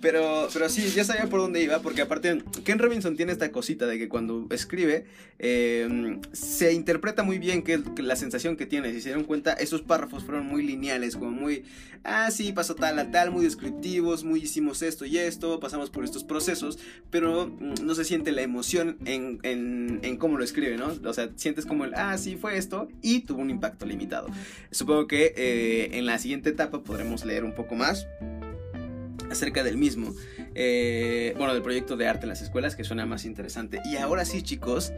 Pero, 0.00 0.48
pero 0.52 0.68
sí, 0.68 0.88
ya 0.94 1.04
sabía 1.04 1.26
por 1.28 1.40
dónde 1.40 1.62
iba, 1.62 1.80
porque 1.80 2.02
aparte 2.02 2.42
Ken 2.64 2.78
Robinson 2.78 3.16
tiene 3.16 3.32
esta 3.32 3.52
cosita 3.52 3.86
de 3.86 3.98
que 3.98 4.08
cuando 4.08 4.46
escribe 4.50 5.04
em, 5.38 6.20
se 6.32 6.72
interpreta 6.72 7.22
muy 7.22 7.38
bien 7.38 7.62
que, 7.62 7.82
la 7.98 8.16
sensación 8.16 8.56
que 8.56 8.66
tiene. 8.66 8.92
Si 8.92 9.00
se 9.00 9.10
dieron 9.10 9.24
cuenta, 9.24 9.52
esos 9.52 9.82
párrafos 9.82 10.24
fueron 10.24 10.46
muy 10.46 10.62
lineales, 10.62 11.16
como 11.16 11.30
muy, 11.30 11.64
ah, 12.04 12.30
sí, 12.30 12.52
pasó 12.52 12.74
tal 12.74 12.98
a 12.98 13.10
tal, 13.10 13.30
muy 13.30 13.44
descriptivos, 13.44 14.24
muy 14.24 14.42
hicimos 14.42 14.82
esto 14.82 15.04
y 15.04 15.18
esto, 15.18 15.60
pasamos 15.60 15.90
por 15.90 16.04
estos 16.04 16.24
procesos, 16.24 16.78
pero 17.10 17.54
no 17.82 17.94
se 17.94 18.04
siente 18.04 18.32
la 18.32 18.42
emoción 18.42 18.96
en 19.04 20.16
cómo 20.18 20.38
lo 20.38 20.44
escribe, 20.44 20.76
¿no? 20.76 20.94
O 21.04 21.12
sea, 21.12 21.30
sientes 21.36 21.66
como 21.66 21.84
el, 21.84 21.94
ah, 21.94 22.16
sí, 22.18 22.36
fue 22.36 22.56
esto 22.56 22.88
y 23.02 23.20
tuvo 23.20 23.40
un 23.40 23.50
impacto 23.50 23.86
limitado. 23.86 24.28
Supongo 24.70 25.06
que 25.06 25.34
eh, 25.36 25.98
en 25.98 26.06
la 26.06 26.18
siguiente 26.18 26.50
etapa 26.50 26.82
podremos 26.82 27.24
leer 27.24 27.44
un 27.44 27.54
poco 27.54 27.74
más 27.74 28.06
acerca 29.30 29.62
del 29.62 29.76
mismo. 29.76 30.14
Eh, 30.54 31.34
bueno, 31.36 31.54
del 31.54 31.62
proyecto 31.62 31.96
de 31.96 32.08
arte 32.08 32.24
en 32.24 32.30
las 32.30 32.42
escuelas, 32.42 32.76
que 32.76 32.84
suena 32.84 33.06
más 33.06 33.24
interesante. 33.24 33.80
Y 33.84 33.96
ahora 33.96 34.24
sí, 34.24 34.42
chicos, 34.42 34.92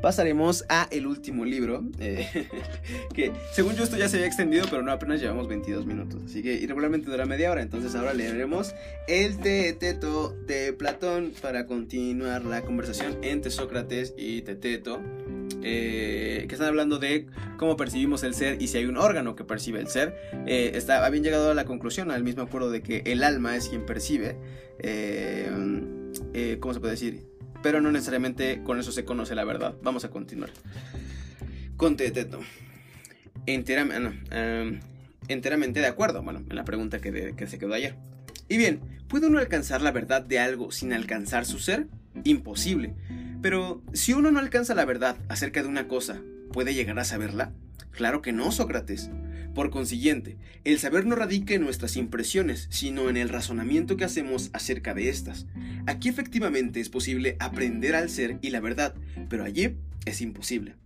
pasaremos 0.00 0.64
a 0.68 0.88
el 0.90 1.06
último 1.06 1.44
libro, 1.44 1.84
eh, 1.98 2.48
que 3.14 3.32
según 3.52 3.74
yo 3.74 3.84
esto 3.84 3.96
ya 3.96 4.08
se 4.08 4.16
había 4.16 4.26
extendido, 4.26 4.66
pero 4.70 4.82
no 4.82 4.92
apenas 4.92 5.20
llevamos 5.20 5.48
22 5.48 5.86
minutos, 5.86 6.22
así 6.24 6.42
que 6.42 6.54
irregularmente 6.54 7.10
dura 7.10 7.26
media 7.26 7.50
hora, 7.50 7.62
entonces 7.62 7.94
ahora 7.94 8.14
leeremos 8.14 8.74
el 9.06 9.38
Teteto 9.38 10.36
de 10.46 10.72
Platón 10.72 11.32
para 11.40 11.66
continuar 11.66 12.44
la 12.44 12.62
conversación 12.62 13.18
entre 13.22 13.50
Sócrates 13.50 14.14
y 14.16 14.42
Teteto. 14.42 15.00
Eh, 15.62 16.44
que 16.48 16.54
están 16.54 16.68
hablando 16.68 16.98
de 16.98 17.26
cómo 17.56 17.76
percibimos 17.76 18.22
el 18.22 18.34
ser 18.34 18.62
y 18.62 18.68
si 18.68 18.78
hay 18.78 18.86
un 18.86 18.96
órgano 18.96 19.34
que 19.34 19.44
percibe 19.44 19.80
el 19.80 19.88
ser. 19.88 20.16
Eh, 20.46 20.72
está, 20.74 21.04
habían 21.04 21.24
llegado 21.24 21.50
a 21.50 21.54
la 21.54 21.64
conclusión, 21.64 22.10
al 22.10 22.22
mismo 22.22 22.42
acuerdo 22.42 22.70
de 22.70 22.82
que 22.82 23.02
el 23.06 23.22
alma 23.22 23.56
es 23.56 23.68
quien 23.68 23.84
percibe. 23.84 24.36
Eh, 24.78 25.50
¿Cómo 26.60 26.74
se 26.74 26.80
puede 26.80 26.92
decir? 26.92 27.26
Pero 27.62 27.80
no 27.80 27.90
necesariamente 27.90 28.62
con 28.62 28.78
eso 28.78 28.92
se 28.92 29.04
conoce 29.04 29.34
la 29.34 29.44
verdad. 29.44 29.74
Vamos 29.82 30.04
a 30.04 30.10
continuar. 30.10 30.50
Con 31.76 31.96
Teteto. 31.96 32.40
enteramente 33.46 35.80
de 35.80 35.86
acuerdo, 35.86 36.22
bueno, 36.22 36.42
en 36.48 36.56
la 36.56 36.64
pregunta 36.64 37.00
que, 37.00 37.34
que 37.36 37.46
se 37.46 37.58
quedó 37.58 37.74
ayer. 37.74 37.96
Y 38.48 38.56
bien, 38.56 38.80
¿puede 39.08 39.26
uno 39.26 39.38
alcanzar 39.38 39.82
la 39.82 39.90
verdad 39.90 40.22
de 40.22 40.38
algo 40.38 40.70
sin 40.70 40.92
alcanzar 40.92 41.44
su 41.44 41.58
ser? 41.58 41.86
Imposible. 42.24 42.94
Pero, 43.40 43.82
si 43.92 44.12
uno 44.12 44.30
no 44.30 44.38
alcanza 44.38 44.74
la 44.74 44.84
verdad 44.84 45.16
acerca 45.28 45.62
de 45.62 45.68
una 45.68 45.86
cosa, 45.86 46.20
¿puede 46.52 46.74
llegar 46.74 46.98
a 46.98 47.04
saberla? 47.04 47.52
Claro 47.90 48.22
que 48.22 48.32
no, 48.32 48.50
Sócrates. 48.50 49.10
Por 49.54 49.70
consiguiente, 49.70 50.36
el 50.64 50.78
saber 50.78 51.06
no 51.06 51.16
radica 51.16 51.54
en 51.54 51.62
nuestras 51.62 51.96
impresiones, 51.96 52.68
sino 52.70 53.08
en 53.08 53.16
el 53.16 53.28
razonamiento 53.28 53.96
que 53.96 54.04
hacemos 54.04 54.50
acerca 54.52 54.94
de 54.94 55.08
estas. 55.08 55.46
Aquí 55.86 56.08
efectivamente 56.08 56.80
es 56.80 56.88
posible 56.88 57.36
aprender 57.40 57.96
al 57.96 58.10
ser 58.10 58.38
y 58.40 58.50
la 58.50 58.60
verdad, 58.60 58.94
pero 59.28 59.44
allí 59.44 59.76
es 60.04 60.20
imposible. 60.20 60.76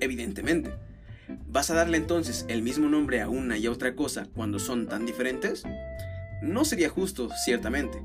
Evidentemente. 0.00 0.70
¿Vas 1.48 1.70
a 1.70 1.74
darle 1.74 1.96
entonces 1.96 2.44
el 2.48 2.62
mismo 2.62 2.88
nombre 2.88 3.20
a 3.20 3.28
una 3.28 3.58
y 3.58 3.66
a 3.66 3.70
otra 3.70 3.94
cosa 3.94 4.26
cuando 4.34 4.58
son 4.58 4.86
tan 4.86 5.06
diferentes? 5.06 5.64
No 6.42 6.64
sería 6.64 6.88
justo, 6.88 7.30
ciertamente. 7.44 7.98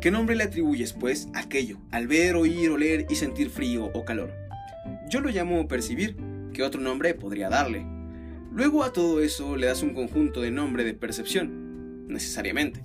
¿Qué 0.00 0.10
nombre 0.10 0.34
le 0.34 0.44
atribuyes, 0.44 0.94
pues, 0.94 1.28
a 1.34 1.40
aquello, 1.40 1.76
al 1.90 2.06
ver, 2.06 2.34
oír, 2.34 2.70
oler 2.70 3.06
y 3.10 3.16
sentir 3.16 3.50
frío 3.50 3.90
o 3.92 4.06
calor? 4.06 4.32
Yo 5.10 5.20
lo 5.20 5.28
llamo 5.28 5.68
percibir, 5.68 6.16
¿qué 6.54 6.62
otro 6.62 6.80
nombre 6.80 7.12
podría 7.12 7.50
darle? 7.50 7.84
Luego 8.50 8.82
a 8.82 8.94
todo 8.94 9.20
eso 9.20 9.56
le 9.56 9.66
das 9.66 9.82
un 9.82 9.92
conjunto 9.92 10.40
de 10.40 10.50
nombre 10.50 10.84
de 10.84 10.94
percepción, 10.94 12.06
necesariamente. 12.08 12.82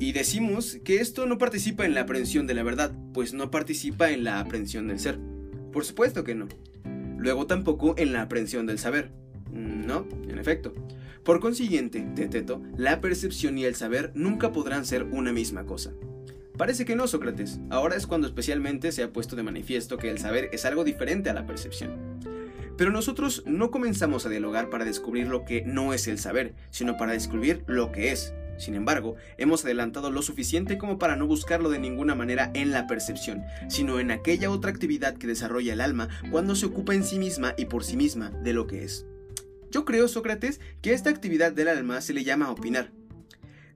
Y 0.00 0.12
decimos 0.12 0.78
que 0.82 0.96
esto 0.96 1.26
no 1.26 1.36
participa 1.36 1.84
en 1.84 1.92
la 1.92 2.00
aprehensión 2.00 2.46
de 2.46 2.54
la 2.54 2.62
verdad, 2.62 2.94
pues 3.12 3.34
no 3.34 3.50
participa 3.50 4.10
en 4.10 4.24
la 4.24 4.40
aprehensión 4.40 4.88
del 4.88 5.00
ser. 5.00 5.18
Por 5.72 5.84
supuesto 5.84 6.24
que 6.24 6.34
no. 6.34 6.48
luego 7.18 7.46
tampoco 7.46 7.96
en 7.98 8.14
la 8.14 8.22
aprehensión 8.22 8.64
del 8.64 8.78
saber. 8.78 9.12
No, 9.52 10.08
en 10.26 10.38
efecto. 10.38 10.74
Por 11.22 11.40
consiguiente, 11.40 12.00
Teteto, 12.14 12.62
la 12.78 13.02
percepción 13.02 13.58
y 13.58 13.64
el 13.64 13.74
saber 13.74 14.10
nunca 14.14 14.52
podrán 14.52 14.86
ser 14.86 15.04
una 15.04 15.30
misma 15.30 15.66
cosa. 15.66 15.92
Parece 16.56 16.84
que 16.84 16.94
no, 16.94 17.08
Sócrates. 17.08 17.58
Ahora 17.68 17.96
es 17.96 18.06
cuando 18.06 18.28
especialmente 18.28 18.92
se 18.92 19.02
ha 19.02 19.12
puesto 19.12 19.34
de 19.34 19.42
manifiesto 19.42 19.96
que 19.96 20.08
el 20.08 20.18
saber 20.18 20.50
es 20.52 20.64
algo 20.64 20.84
diferente 20.84 21.28
a 21.28 21.34
la 21.34 21.46
percepción. 21.46 22.20
Pero 22.76 22.92
nosotros 22.92 23.42
no 23.44 23.72
comenzamos 23.72 24.24
a 24.24 24.28
dialogar 24.28 24.70
para 24.70 24.84
descubrir 24.84 25.26
lo 25.26 25.44
que 25.44 25.62
no 25.62 25.92
es 25.92 26.06
el 26.06 26.18
saber, 26.18 26.54
sino 26.70 26.96
para 26.96 27.12
descubrir 27.12 27.64
lo 27.66 27.90
que 27.90 28.12
es. 28.12 28.34
Sin 28.56 28.76
embargo, 28.76 29.16
hemos 29.36 29.64
adelantado 29.64 30.12
lo 30.12 30.22
suficiente 30.22 30.78
como 30.78 30.96
para 30.96 31.16
no 31.16 31.26
buscarlo 31.26 31.70
de 31.70 31.80
ninguna 31.80 32.14
manera 32.14 32.52
en 32.54 32.70
la 32.70 32.86
percepción, 32.86 33.42
sino 33.68 33.98
en 33.98 34.12
aquella 34.12 34.50
otra 34.50 34.70
actividad 34.70 35.16
que 35.16 35.26
desarrolla 35.26 35.72
el 35.72 35.80
alma 35.80 36.08
cuando 36.30 36.54
se 36.54 36.66
ocupa 36.66 36.94
en 36.94 37.02
sí 37.02 37.18
misma 37.18 37.54
y 37.56 37.64
por 37.64 37.82
sí 37.82 37.96
misma 37.96 38.30
de 38.30 38.52
lo 38.52 38.68
que 38.68 38.84
es. 38.84 39.06
Yo 39.72 39.84
creo, 39.84 40.06
Sócrates, 40.06 40.60
que 40.82 40.92
esta 40.92 41.10
actividad 41.10 41.50
del 41.52 41.66
alma 41.66 42.00
se 42.00 42.14
le 42.14 42.22
llama 42.22 42.52
opinar. 42.52 42.92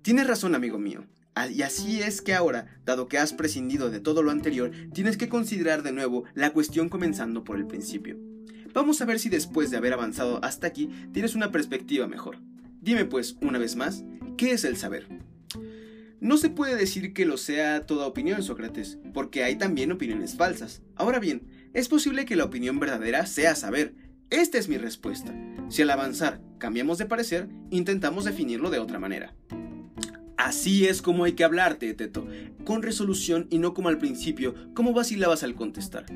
Tienes 0.03 0.29
razón, 0.29 0.55
amigo 0.55 0.79
mío. 0.79 1.05
Y 1.47 1.63
así 1.63 2.03
es 2.03 2.21
que 2.21 2.35
ahora, 2.35 2.67
dado 2.85 3.07
que 3.07 3.19
has 3.19 3.33
prescindido 3.33 3.91
de 3.91 4.01
todo 4.01 4.23
lo 4.23 4.31
anterior, 4.31 4.73
tienes 4.93 5.17
que 5.17 5.29
considerar 5.29 5.83
de 5.83 5.93
nuevo 5.93 6.25
la 6.35 6.51
cuestión 6.51 6.89
comenzando 6.89 7.45
por 7.45 7.57
el 7.57 7.67
principio. 7.67 8.17
Vamos 8.75 9.01
a 9.01 9.05
ver 9.05 9.19
si 9.19 9.29
después 9.29 9.71
de 9.71 9.77
haber 9.77 9.93
avanzado 9.93 10.45
hasta 10.45 10.67
aquí 10.67 10.91
tienes 11.13 11.35
una 11.35 11.53
perspectiva 11.53 12.07
mejor. 12.07 12.39
Dime 12.81 13.05
pues, 13.05 13.37
una 13.41 13.59
vez 13.59 13.77
más, 13.77 14.05
¿qué 14.37 14.53
es 14.53 14.65
el 14.65 14.77
saber? 14.77 15.07
No 16.21 16.37
se 16.37 16.51
puede 16.51 16.75
decir 16.75 17.13
que 17.13 17.27
lo 17.27 17.37
sea 17.37 17.87
toda 17.87 18.07
opinión, 18.07 18.43
Sócrates, 18.43 18.99
porque 19.15 19.45
hay 19.45 19.57
también 19.57 19.93
opiniones 19.93 20.35
falsas. 20.35 20.83
Ahora 20.97 21.21
bien, 21.21 21.47
es 21.75 21.89
posible 21.89 22.25
que 22.25 22.37
la 22.37 22.45
opinión 22.45 22.81
verdadera 22.81 23.25
sea 23.27 23.55
saber, 23.55 23.95
esta 24.31 24.59
es 24.59 24.69
mi 24.69 24.79
respuesta. 24.79 25.35
Si 25.69 25.83
al 25.83 25.91
avanzar 25.91 26.41
cambiamos 26.59 26.99
de 26.99 27.07
parecer, 27.07 27.49
intentamos 27.71 28.25
definirlo 28.25 28.71
de 28.71 28.79
otra 28.79 28.99
manera. 28.99 29.35
Así 30.39 30.87
es 30.87 31.03
como 31.03 31.25
hay 31.25 31.33
que 31.33 31.43
hablarte, 31.43 31.93
Teto, 31.95 32.29
con 32.65 32.83
resolución 32.83 33.49
y 33.51 33.59
no 33.59 33.75
como 33.75 33.89
al 33.89 33.99
principio, 33.99 34.55
como 34.73 34.93
vacilabas 34.93 35.43
al 35.43 35.57
contestar. 35.57 36.07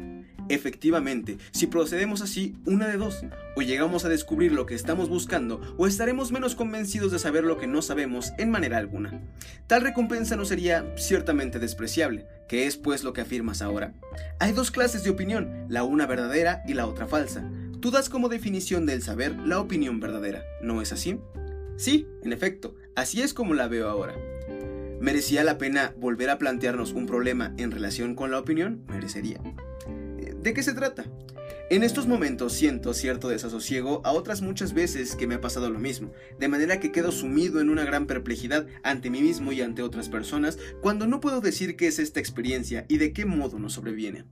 Efectivamente, 0.48 1.38
si 1.50 1.66
procedemos 1.66 2.22
así, 2.22 2.54
una 2.64 2.86
de 2.86 2.98
dos, 2.98 3.24
o 3.56 3.62
llegamos 3.62 4.04
a 4.04 4.08
descubrir 4.08 4.52
lo 4.52 4.64
que 4.64 4.76
estamos 4.76 5.08
buscando, 5.08 5.60
o 5.76 5.88
estaremos 5.88 6.30
menos 6.30 6.54
convencidos 6.54 7.10
de 7.10 7.18
saber 7.18 7.42
lo 7.42 7.58
que 7.58 7.66
no 7.66 7.82
sabemos 7.82 8.32
en 8.38 8.50
manera 8.50 8.78
alguna. 8.78 9.20
Tal 9.66 9.82
recompensa 9.82 10.36
no 10.36 10.44
sería 10.44 10.86
ciertamente 10.96 11.58
despreciable, 11.58 12.28
que 12.48 12.68
es 12.68 12.76
pues 12.76 13.02
lo 13.02 13.12
que 13.12 13.22
afirmas 13.22 13.60
ahora. 13.60 13.92
Hay 14.38 14.52
dos 14.52 14.70
clases 14.70 15.02
de 15.02 15.10
opinión, 15.10 15.66
la 15.68 15.82
una 15.82 16.06
verdadera 16.06 16.62
y 16.68 16.74
la 16.74 16.86
otra 16.86 17.08
falsa. 17.08 17.42
Tú 17.80 17.90
das 17.90 18.08
como 18.08 18.28
definición 18.28 18.86
del 18.86 19.02
saber 19.02 19.36
la 19.40 19.58
opinión 19.58 19.98
verdadera, 19.98 20.44
¿no 20.62 20.80
es 20.80 20.92
así? 20.92 21.18
Sí, 21.76 22.06
en 22.22 22.32
efecto, 22.32 22.76
así 22.96 23.22
es 23.22 23.34
como 23.34 23.54
la 23.54 23.68
veo 23.68 23.88
ahora. 23.88 24.14
¿Merecía 25.00 25.42
la 25.42 25.58
pena 25.58 25.94
volver 25.96 26.30
a 26.30 26.38
plantearnos 26.38 26.92
un 26.92 27.06
problema 27.06 27.54
en 27.58 27.70
relación 27.70 28.14
con 28.14 28.30
la 28.30 28.38
opinión? 28.38 28.84
Merecería. 28.88 29.40
¿De 30.40 30.54
qué 30.54 30.62
se 30.62 30.74
trata? 30.74 31.04
En 31.70 31.82
estos 31.82 32.06
momentos 32.06 32.52
siento 32.52 32.92
cierto 32.92 33.28
desasosiego 33.28 34.02
a 34.04 34.12
otras 34.12 34.42
muchas 34.42 34.74
veces 34.74 35.16
que 35.16 35.26
me 35.26 35.36
ha 35.36 35.40
pasado 35.40 35.70
lo 35.70 35.78
mismo, 35.78 36.12
de 36.38 36.48
manera 36.48 36.80
que 36.80 36.92
quedo 36.92 37.12
sumido 37.12 37.60
en 37.60 37.70
una 37.70 37.84
gran 37.84 38.06
perplejidad 38.06 38.66
ante 38.82 39.08
mí 39.08 39.22
mismo 39.22 39.52
y 39.52 39.62
ante 39.62 39.82
otras 39.82 40.08
personas 40.08 40.58
cuando 40.82 41.06
no 41.06 41.20
puedo 41.20 41.40
decir 41.40 41.76
qué 41.76 41.86
es 41.86 41.98
esta 41.98 42.20
experiencia 42.20 42.84
y 42.88 42.98
de 42.98 43.12
qué 43.12 43.24
modo 43.24 43.58
nos 43.58 43.72
sobreviene. 43.72 44.24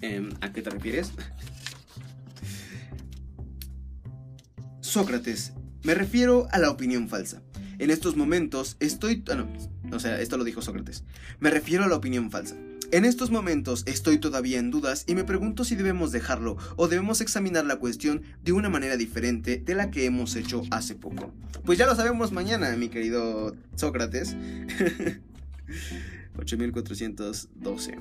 Em, 0.00 0.30
¿A 0.40 0.52
qué 0.52 0.62
te 0.62 0.70
refieres? 0.70 1.12
Sócrates, 4.80 5.52
me 5.82 5.94
refiero 5.94 6.46
a 6.52 6.58
la 6.58 6.70
opinión 6.70 7.08
falsa. 7.08 7.42
En 7.84 7.90
estos 7.90 8.16
momentos 8.16 8.78
estoy... 8.80 9.22
Ah, 9.30 9.34
no, 9.34 9.46
o 9.94 10.00
sea, 10.00 10.18
esto 10.18 10.38
lo 10.38 10.44
dijo 10.44 10.62
Sócrates. 10.62 11.04
Me 11.38 11.50
refiero 11.50 11.84
a 11.84 11.86
la 11.86 11.96
opinión 11.96 12.30
falsa. 12.30 12.56
En 12.92 13.04
estos 13.04 13.30
momentos 13.30 13.82
estoy 13.84 14.16
todavía 14.16 14.58
en 14.58 14.70
dudas 14.70 15.04
y 15.06 15.14
me 15.14 15.24
pregunto 15.24 15.64
si 15.64 15.76
debemos 15.76 16.10
dejarlo 16.10 16.56
o 16.76 16.88
debemos 16.88 17.20
examinar 17.20 17.66
la 17.66 17.76
cuestión 17.76 18.22
de 18.42 18.52
una 18.52 18.70
manera 18.70 18.96
diferente 18.96 19.58
de 19.58 19.74
la 19.74 19.90
que 19.90 20.06
hemos 20.06 20.34
hecho 20.34 20.62
hace 20.70 20.94
poco. 20.94 21.30
Pues 21.66 21.76
ya 21.76 21.84
lo 21.84 21.94
sabemos 21.94 22.32
mañana, 22.32 22.74
mi 22.74 22.88
querido 22.88 23.54
Sócrates. 23.74 24.34
8412. 26.38 27.98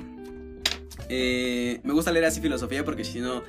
Eh, 1.10 1.82
me 1.84 1.92
gusta 1.92 2.14
leer 2.14 2.24
así 2.24 2.40
filosofía 2.40 2.86
porque 2.86 3.04
si 3.04 3.20
no 3.20 3.44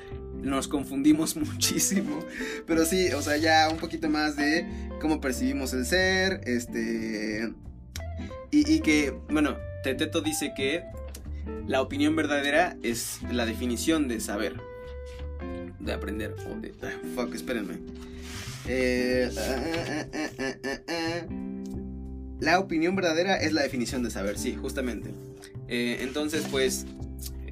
nos 0.45 0.67
confundimos 0.67 1.35
muchísimo. 1.35 2.19
Pero 2.65 2.85
sí, 2.85 3.11
o 3.11 3.21
sea, 3.21 3.37
ya 3.37 3.67
un 3.69 3.77
poquito 3.77 4.09
más 4.09 4.37
de 4.37 4.65
cómo 5.01 5.19
percibimos 5.19 5.73
el 5.73 5.85
ser. 5.85 6.41
Este. 6.45 7.51
Y, 8.51 8.79
que, 8.79 9.13
bueno, 9.29 9.57
Teteto 9.83 10.21
dice 10.21 10.53
que 10.55 10.85
la 11.67 11.81
opinión 11.81 12.15
verdadera 12.15 12.77
es 12.83 13.19
la 13.29 13.45
definición 13.45 14.07
de 14.07 14.21
saber. 14.21 14.55
De 15.79 15.91
aprender. 15.91 16.35
O 16.47 16.57
de. 16.59 16.73
Ah, 16.81 16.91
fuck, 17.15 17.35
espérenme. 17.35 17.79
Eh, 18.67 19.29
ah, 19.37 20.05
ah, 20.87 21.25
la 22.39 22.59
opinión 22.59 22.95
verdadera 22.95 23.37
es 23.37 23.53
la 23.53 23.61
definición 23.61 24.03
de 24.03 24.11
saber, 24.11 24.37
sí, 24.37 24.55
justamente. 24.55 25.09
Eh, 25.67 25.97
entonces, 26.01 26.45
pues, 26.49 26.85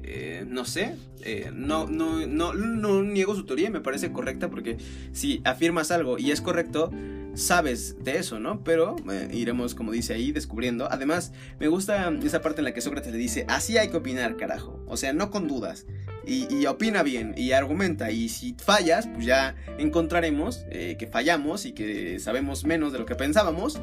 eh, 0.06 0.44
no 0.46 0.66
sé, 0.66 0.96
eh, 1.22 1.50
no, 1.54 1.86
no, 1.86 2.26
no, 2.26 2.52
no 2.52 3.02
niego 3.02 3.34
su 3.34 3.46
teoría, 3.46 3.70
me 3.70 3.80
parece 3.80 4.12
correcta 4.12 4.50
porque 4.50 4.76
si 5.12 5.40
afirmas 5.44 5.90
algo 5.90 6.18
y 6.18 6.30
es 6.30 6.42
correcto, 6.42 6.90
sabes 7.34 7.96
de 8.04 8.18
eso, 8.18 8.38
¿no? 8.38 8.62
Pero 8.62 8.96
eh, 9.10 9.30
iremos, 9.32 9.74
como 9.74 9.92
dice 9.92 10.12
ahí, 10.12 10.30
descubriendo. 10.30 10.90
Además, 10.90 11.32
me 11.58 11.68
gusta 11.68 12.12
esa 12.22 12.42
parte 12.42 12.60
en 12.60 12.66
la 12.66 12.74
que 12.74 12.82
Sócrates 12.82 13.12
le 13.12 13.18
dice, 13.18 13.46
así 13.48 13.78
hay 13.78 13.88
que 13.88 13.96
opinar, 13.96 14.36
carajo. 14.36 14.78
O 14.86 14.98
sea, 14.98 15.14
no 15.14 15.30
con 15.30 15.48
dudas. 15.48 15.86
Y, 16.26 16.66
opina 16.66 17.02
bien 17.02 17.34
y 17.36 17.52
argumenta. 17.52 18.10
Y 18.10 18.28
si 18.28 18.54
fallas, 18.54 19.08
pues 19.08 19.26
ya 19.26 19.56
encontraremos 19.78 20.64
que 20.70 21.08
fallamos 21.10 21.66
y 21.66 21.72
que 21.72 22.18
sabemos 22.18 22.64
menos 22.64 22.92
de 22.92 22.98
lo 22.98 23.04
que 23.04 23.14
pensábamos. 23.14 23.78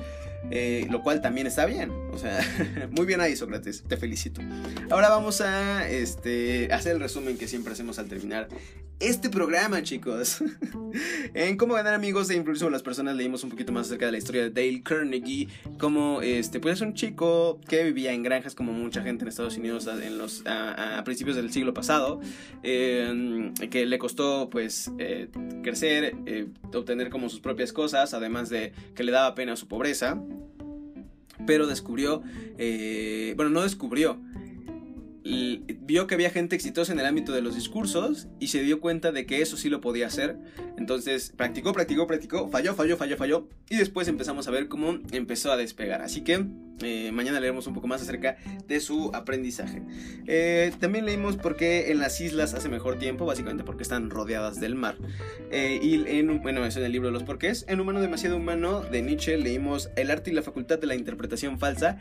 Eh, 0.49 0.88
lo 0.89 1.04
cual 1.04 1.21
también 1.21 1.47
está 1.47 1.65
bien. 1.65 1.91
O 2.12 2.17
sea, 2.17 2.39
muy 2.91 3.06
bien 3.06 3.21
ahí, 3.21 3.36
Sócrates, 3.36 3.84
te 3.84 3.97
felicito. 3.97 4.41
Ahora 4.89 5.10
vamos 5.10 5.41
a 5.41 5.88
este, 5.89 6.71
hacer 6.73 6.93
el 6.93 6.99
resumen 6.99 7.38
que 7.38 7.47
siempre 7.47 7.73
hacemos 7.73 7.99
al 7.99 8.08
terminar 8.08 8.47
este 9.01 9.29
programa, 9.29 9.81
chicos. 9.81 10.43
en 11.33 11.57
Cómo 11.57 11.73
ganar 11.73 11.93
amigos 11.93 12.29
e 12.29 12.35
influir 12.35 12.59
sobre 12.59 12.73
las 12.73 12.83
personas 12.83 13.15
leímos 13.15 13.43
un 13.43 13.49
poquito 13.49 13.71
más 13.71 13.87
acerca 13.87 14.05
de 14.05 14.11
la 14.11 14.17
historia 14.19 14.43
de 14.43 14.49
Dale 14.51 14.83
Carnegie, 14.83 15.47
como 15.79 16.21
este, 16.21 16.59
pues 16.59 16.75
es 16.75 16.81
un 16.81 16.93
chico 16.93 17.59
que 17.67 17.83
vivía 17.83 18.13
en 18.13 18.21
granjas 18.21 18.53
como 18.53 18.71
mucha 18.71 19.01
gente 19.01 19.23
en 19.23 19.29
Estados 19.29 19.57
Unidos 19.57 19.87
en 19.87 20.17
los, 20.17 20.43
a, 20.45 21.01
principios 21.03 21.35
del 21.35 21.51
siglo 21.51 21.73
pasado, 21.73 22.21
em, 22.61 23.53
que 23.53 23.85
le 23.85 23.97
costó 23.97 24.49
pues 24.49 24.91
eh, 24.99 25.29
crecer, 25.63 26.15
eh, 26.27 26.47
obtener 26.73 27.09
como 27.09 27.29
sus 27.29 27.39
propias 27.39 27.73
cosas, 27.73 28.13
además 28.13 28.49
de 28.49 28.71
que 28.95 29.03
le 29.03 29.11
daba 29.11 29.33
pena 29.35 29.55
su 29.55 29.67
pobreza 29.67 30.21
pero 31.47 31.65
descubrió, 31.65 32.21
eh, 32.59 33.33
bueno, 33.35 33.49
no 33.49 33.63
descubrió, 33.63 34.19
vio 35.23 36.07
que 36.07 36.15
había 36.15 36.29
gente 36.29 36.55
exitosa 36.55 36.91
en 36.91 36.99
el 36.99 37.05
ámbito 37.05 37.31
de 37.31 37.41
los 37.41 37.55
discursos 37.55 38.27
y 38.39 38.47
se 38.47 38.63
dio 38.63 38.81
cuenta 38.81 39.12
de 39.12 39.25
que 39.25 39.41
eso 39.41 39.57
sí 39.57 39.69
lo 39.69 39.81
podía 39.81 40.07
hacer. 40.07 40.38
Entonces 40.77 41.34
practicó, 41.36 41.73
practicó, 41.73 42.07
practicó, 42.07 42.49
falló, 42.49 42.73
falló, 42.73 42.97
falló, 42.97 43.17
falló. 43.17 43.47
Y 43.69 43.77
después 43.77 44.07
empezamos 44.07 44.47
a 44.47 44.51
ver 44.51 44.67
cómo 44.67 44.99
empezó 45.12 45.51
a 45.51 45.57
despegar. 45.57 46.01
Así 46.01 46.21
que 46.21 46.45
eh, 46.81 47.12
mañana 47.12 47.39
leeremos 47.39 47.67
un 47.67 47.73
poco 47.73 47.88
más 47.88 48.01
acerca 48.01 48.38
de 48.67 48.79
su 48.79 49.12
aprendizaje. 49.13 49.81
Eh, 50.27 50.71
también 50.79 51.05
leímos 51.05 51.38
por 51.38 51.55
qué 51.55 51.91
en 51.91 51.99
las 51.99 52.19
islas 52.21 52.53
hace 52.53 52.69
mejor 52.69 52.97
tiempo, 52.97 53.25
básicamente 53.25 53.63
porque 53.63 53.84
están 53.84 54.10
rodeadas 54.10 54.60
del 54.60 54.75
mar. 54.75 54.95
Eh, 55.51 55.79
y 55.81 56.03
en, 56.07 56.41
bueno, 56.41 56.65
eso 56.65 56.79
en 56.79 56.86
el 56.86 56.91
libro 56.91 57.10
de 57.10 57.13
los 57.13 57.23
porqués. 57.23 57.65
En 57.67 57.79
Humano 57.79 58.01
demasiado 58.01 58.38
humano 58.38 58.81
de 58.81 59.01
Nietzsche 59.01 59.38
leímos 59.38 59.89
El 59.95 60.12
arte 60.12 60.31
y 60.31 60.34
la 60.34 60.41
facultad 60.41 60.79
de 60.79 60.88
la 60.88 60.95
interpretación 60.95 61.60
falsa 61.60 61.99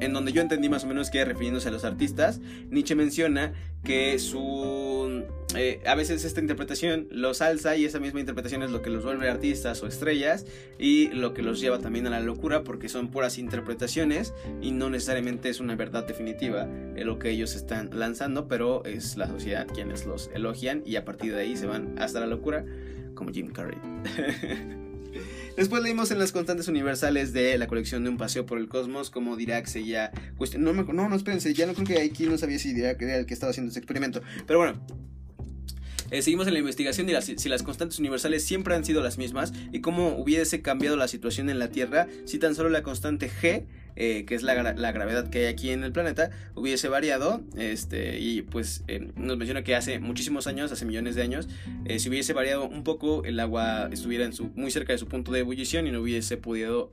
en 0.00 0.12
donde 0.12 0.32
yo 0.32 0.40
entendí 0.40 0.68
más 0.68 0.84
o 0.84 0.86
menos 0.86 1.10
que 1.10 1.24
refiriéndose 1.24 1.68
a 1.68 1.70
los 1.70 1.84
artistas, 1.84 2.40
Nietzsche 2.70 2.94
menciona 2.94 3.52
que 3.84 4.18
su 4.18 5.11
eh, 5.54 5.80
a 5.86 5.94
veces 5.94 6.24
esta 6.24 6.40
interpretación 6.40 7.08
los 7.10 7.42
alza 7.42 7.76
y 7.76 7.84
esa 7.84 8.00
misma 8.00 8.20
interpretación 8.20 8.62
es 8.62 8.70
lo 8.70 8.82
que 8.82 8.90
los 8.90 9.04
vuelve 9.04 9.28
artistas 9.28 9.82
o 9.82 9.86
estrellas 9.86 10.46
y 10.78 11.08
lo 11.08 11.34
que 11.34 11.42
los 11.42 11.60
lleva 11.60 11.78
también 11.78 12.06
a 12.06 12.10
la 12.10 12.20
locura 12.20 12.64
porque 12.64 12.88
son 12.88 13.10
puras 13.10 13.38
interpretaciones 13.38 14.34
y 14.60 14.72
no 14.72 14.90
necesariamente 14.90 15.48
es 15.48 15.60
una 15.60 15.76
verdad 15.76 16.06
definitiva 16.06 16.62
en 16.64 17.06
lo 17.06 17.18
que 17.18 17.30
ellos 17.30 17.54
están 17.54 17.90
lanzando, 17.92 18.48
pero 18.48 18.84
es 18.84 19.16
la 19.16 19.26
sociedad 19.26 19.66
quienes 19.66 20.06
los 20.06 20.30
elogian 20.34 20.82
y 20.86 20.96
a 20.96 21.04
partir 21.04 21.34
de 21.34 21.42
ahí 21.42 21.56
se 21.56 21.66
van 21.66 21.98
hasta 21.98 22.20
la 22.20 22.26
locura 22.26 22.64
como 23.14 23.30
Jim 23.30 23.52
Carrey. 23.52 23.78
Después 25.56 25.82
leímos 25.82 26.10
en 26.10 26.18
las 26.18 26.32
constantes 26.32 26.68
universales 26.68 27.32
de 27.32 27.58
la 27.58 27.66
colección 27.66 28.02
de 28.04 28.10
Un 28.10 28.16
Paseo 28.16 28.46
por 28.46 28.58
el 28.58 28.68
Cosmos, 28.68 29.10
como 29.10 29.36
Dirac 29.36 29.66
seguía. 29.66 30.10
No, 30.58 30.72
no, 30.72 31.08
no, 31.08 31.14
espérense, 31.14 31.52
ya 31.52 31.66
no 31.66 31.74
creo 31.74 31.86
que 31.86 32.00
aquí 32.00 32.26
no 32.26 32.38
sabía 32.38 32.58
si 32.58 32.72
Dirac 32.72 33.00
era 33.02 33.16
el 33.16 33.26
que 33.26 33.34
estaba 33.34 33.50
haciendo 33.50 33.70
ese 33.70 33.78
experimento. 33.78 34.22
Pero 34.46 34.60
bueno, 34.60 34.80
eh, 36.10 36.22
seguimos 36.22 36.46
en 36.46 36.52
la 36.54 36.58
investigación 36.58 37.06
de 37.06 37.20
si 37.22 37.48
las 37.48 37.62
constantes 37.62 37.98
universales 37.98 38.44
siempre 38.44 38.74
han 38.74 38.84
sido 38.84 39.02
las 39.02 39.18
mismas 39.18 39.52
y 39.72 39.80
cómo 39.80 40.16
hubiese 40.16 40.62
cambiado 40.62 40.96
la 40.96 41.08
situación 41.08 41.48
en 41.48 41.58
la 41.58 41.68
Tierra 41.68 42.06
si 42.26 42.38
tan 42.38 42.54
solo 42.54 42.68
la 42.68 42.82
constante 42.82 43.30
G 43.30 43.64
eh, 43.96 44.24
que 44.26 44.34
es 44.34 44.42
la, 44.42 44.54
gravedad 44.54 45.28
que 45.28 45.40
hay 45.40 45.46
aquí 45.46 45.70
en 45.70 45.84
el 45.84 45.92
planeta, 45.92 46.30
hubiese 46.54 46.88
variado. 46.88 47.42
Este, 47.56 48.18
y 48.18 48.42
pues 48.42 48.84
eh, 48.88 49.10
nos 49.16 49.36
menciona 49.36 49.62
que 49.64 49.74
hace 49.74 49.98
muchísimos 49.98 50.46
años, 50.46 50.72
hace 50.72 50.84
millones 50.84 51.14
de 51.14 51.22
años, 51.22 51.48
eh, 51.84 51.98
si 51.98 52.08
hubiese 52.08 52.32
variado 52.32 52.68
un 52.68 52.84
poco, 52.84 53.24
el 53.24 53.38
agua 53.40 53.88
estuviera 53.92 54.24
en 54.24 54.32
su, 54.32 54.50
muy 54.54 54.70
cerca 54.70 54.92
de 54.92 54.98
su 54.98 55.06
punto 55.06 55.32
de 55.32 55.40
ebullición 55.40 55.86
y 55.86 55.90
no 55.90 56.00
hubiese 56.00 56.36
podido, 56.36 56.90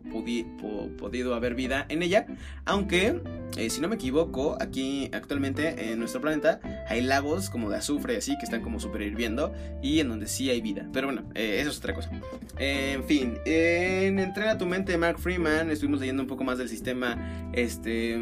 podido 0.98 1.36
haber 1.36 1.56
vida 1.56 1.86
en 1.90 2.04
ella. 2.04 2.26
Aunque, 2.66 3.22
si 3.70 3.82
no 3.82 3.88
me 3.88 3.96
equivoco, 3.96 4.58
aquí 4.60 5.10
actualmente 5.14 5.92
en 5.92 6.00
nuestro 6.00 6.22
planeta 6.22 6.60
hay 6.88 7.02
lagos 7.02 7.50
como 7.50 7.70
de 7.70 7.78
azufre 7.78 8.14
y 8.14 8.18
así 8.18 8.38
que 8.38 8.46
están 8.46 8.62
como 8.62 8.80
super 8.80 9.02
hirviendo 9.02 9.54
y 9.82 10.00
en 10.00 10.10
donde 10.10 10.28
sí 10.28 10.50
hay 10.50 10.62
vida. 10.62 10.88
Pero 10.94 11.08
bueno, 11.08 11.24
eso 11.36 11.70
es 11.70 11.78
otra 11.78 11.94
cosa. 11.94 12.12
en 12.58 13.04
fin, 13.04 13.38
en 13.46 14.20
Entrena 14.20 14.58
tu 14.58 14.66
mente 14.66 14.98
Mark 14.98 15.20
Freeman 15.20 15.72
estuvimos 15.72 16.00
leyendo 16.00 16.24
un 16.24 16.28
poco 16.28 16.44
más 16.44 16.58
del 16.58 16.70
sistema 16.70 17.50
este, 17.54 18.14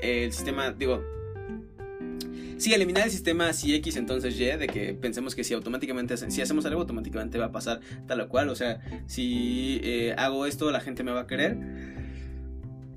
el 0.00 0.32
sistema, 0.32 0.72
digo, 0.72 1.02
si 2.56 2.72
eliminar 2.72 3.04
el 3.04 3.10
sistema 3.10 3.52
si 3.52 3.74
X 3.74 3.96
entonces 3.96 4.38
Y, 4.38 4.44
de 4.44 4.66
que 4.66 4.94
pensemos 4.94 5.34
que 5.34 5.44
si 5.44 5.54
automáticamente 5.54 6.16
si 6.16 6.40
hacemos 6.40 6.64
algo 6.66 6.80
automáticamente 6.80 7.38
va 7.38 7.46
a 7.46 7.52
pasar 7.52 7.80
tal 8.06 8.20
o 8.20 8.28
cual, 8.28 8.48
o 8.48 8.54
sea, 8.54 8.80
si 9.06 9.80
eh, 9.82 10.14
hago 10.16 10.46
esto 10.46 10.70
la 10.70 10.80
gente 10.80 11.02
me 11.02 11.12
va 11.12 11.22
a 11.22 11.26
querer. 11.26 12.03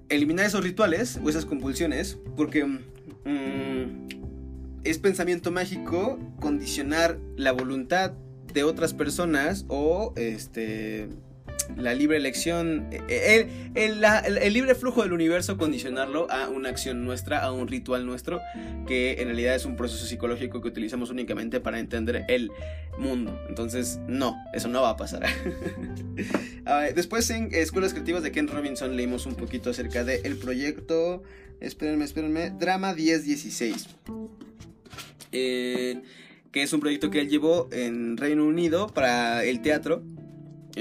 Eliminar 0.09 0.45
esos 0.45 0.63
rituales 0.63 1.19
o 1.23 1.29
esas 1.29 1.45
compulsiones, 1.45 2.17
porque 2.35 2.65
mm, 2.65 4.07
es 4.83 4.99
pensamiento 4.99 5.51
mágico 5.51 6.17
condicionar 6.39 7.19
la 7.35 7.51
voluntad 7.51 8.13
de 8.53 8.63
otras 8.63 8.93
personas 8.93 9.65
o 9.67 10.13
este 10.15 11.09
la 11.75 11.93
libre 11.93 12.17
elección, 12.17 12.87
eh, 12.91 13.71
el, 13.75 14.53
libre 14.53 14.75
flujo 14.75 15.03
del 15.03 15.13
universo, 15.13 15.57
condicionarlo 15.57 16.29
a 16.31 16.49
una 16.49 16.69
acción 16.69 17.03
nuestra, 17.03 17.39
a 17.39 17.51
un 17.51 17.67
ritual 17.67 18.05
nuestro, 18.05 18.41
que 18.87 19.21
en 19.21 19.27
realidad 19.27 19.55
es 19.55 19.65
un 19.65 19.75
proceso 19.75 20.05
psicológico 20.05 20.61
que 20.61 20.67
utilizamos 20.67 21.09
únicamente 21.09 21.59
para 21.59 21.79
entender 21.79 22.25
el 22.27 22.51
mundo. 22.97 23.39
Entonces, 23.49 23.99
no, 24.07 24.37
eso 24.53 24.67
no 24.67 24.81
va 24.81 24.91
a 24.91 24.97
pasar. 24.97 25.25
Después 26.95 27.29
en 27.29 27.49
Escuelas 27.53 27.93
Creativas 27.93 28.23
de 28.23 28.31
Ken 28.31 28.47
Robinson 28.47 28.95
leímos 28.95 29.25
un 29.25 29.35
poquito 29.35 29.69
acerca 29.69 30.03
del 30.03 30.37
proyecto, 30.37 31.23
espérenme, 31.59 32.05
espérenme, 32.05 32.51
Drama 32.51 32.93
1016. 32.93 33.87
Eh, 35.31 36.01
que 36.51 36.63
es 36.63 36.73
un 36.73 36.79
proyecto 36.79 37.11
que 37.11 37.19
él 37.21 37.29
llevó 37.29 37.67
en 37.71 38.17
Reino 38.17 38.45
Unido 38.45 38.87
para 38.87 39.43
el 39.43 39.61
teatro 39.61 40.01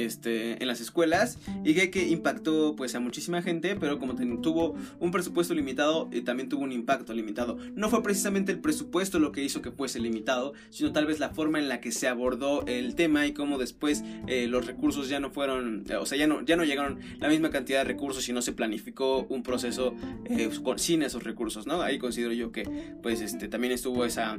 este, 0.04 0.62
en 0.62 0.68
las 0.68 0.80
escuelas 0.80 1.38
y 1.64 1.74
que, 1.74 2.06
impactó 2.08 2.74
pues 2.76 2.94
a 2.94 3.00
muchísima 3.00 3.42
gente, 3.42 3.76
pero 3.76 3.98
como 3.98 4.14
tuvo 4.40 4.74
un 5.00 5.10
presupuesto 5.10 5.54
limitado, 5.54 6.08
eh, 6.12 6.22
también 6.22 6.48
tuvo 6.48 6.64
un 6.64 6.72
impacto 6.72 7.12
limitado. 7.12 7.58
No 7.74 7.88
fue 7.88 8.02
precisamente 8.02 8.52
el 8.52 8.60
presupuesto 8.60 9.18
lo 9.18 9.32
que 9.32 9.42
hizo 9.42 9.62
que 9.62 9.70
fuese 9.70 10.00
limitado, 10.00 10.52
sino 10.70 10.92
tal 10.92 11.06
vez 11.06 11.20
la 11.20 11.30
forma 11.30 11.58
en 11.58 11.68
la 11.68 11.80
que 11.80 11.92
se 11.92 12.08
abordó 12.08 12.64
el 12.66 12.94
tema 12.94 13.26
y 13.26 13.32
cómo 13.32 13.58
después 13.58 14.04
eh, 14.26 14.46
los 14.46 14.66
recursos 14.66 15.08
ya 15.08 15.20
no 15.20 15.30
fueron, 15.30 15.84
o 15.98 16.06
sea, 16.06 16.18
ya 16.18 16.26
no, 16.26 16.42
ya 16.42 16.56
no 16.56 16.64
llegaron 16.64 16.98
la 17.18 17.28
misma 17.28 17.50
cantidad 17.50 17.78
de 17.78 17.84
recursos 17.84 18.28
y 18.28 18.32
no 18.32 18.42
se 18.42 18.52
planificó 18.52 19.26
un 19.28 19.42
proceso 19.42 19.94
eh, 20.26 20.50
sin 20.76 21.02
esos 21.02 21.22
recursos, 21.22 21.66
¿no? 21.66 21.82
Ahí 21.82 21.98
considero 21.98 22.32
yo 22.32 22.52
que 22.52 22.64
pues 23.02 23.20
este, 23.20 23.48
también 23.48 23.72
estuvo 23.72 24.04
esa 24.04 24.38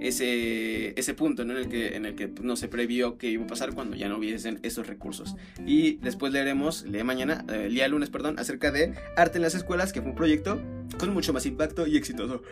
ese, 0.00 0.98
ese 0.98 1.14
punto 1.14 1.42
en, 1.42 1.50
el 1.50 1.68
que, 1.68 1.96
en 1.96 2.06
el 2.06 2.14
que 2.14 2.28
no 2.42 2.56
se 2.56 2.68
previó 2.68 3.18
que 3.18 3.28
iba 3.28 3.44
a 3.44 3.46
pasar 3.46 3.74
cuando 3.74 3.96
ya 3.96 4.08
no 4.08 4.18
hubiesen 4.18 4.58
esos 4.62 4.86
recursos. 4.86 5.36
Y 5.66 5.96
después 5.96 6.32
leeremos, 6.32 6.90
día 6.90 7.04
mañana, 7.04 7.44
eh, 7.48 7.66
el 7.66 7.74
día 7.74 7.86
lunes, 7.88 8.10
perdón, 8.10 8.38
acerca 8.38 8.70
de 8.70 8.94
Arte 9.16 9.38
en 9.38 9.42
las 9.42 9.54
Escuelas, 9.54 9.92
que 9.92 10.00
fue 10.00 10.10
un 10.10 10.16
proyecto 10.16 10.60
con 10.98 11.12
mucho 11.12 11.32
más 11.32 11.46
impacto 11.46 11.86
y 11.86 11.96
exitoso. 11.96 12.42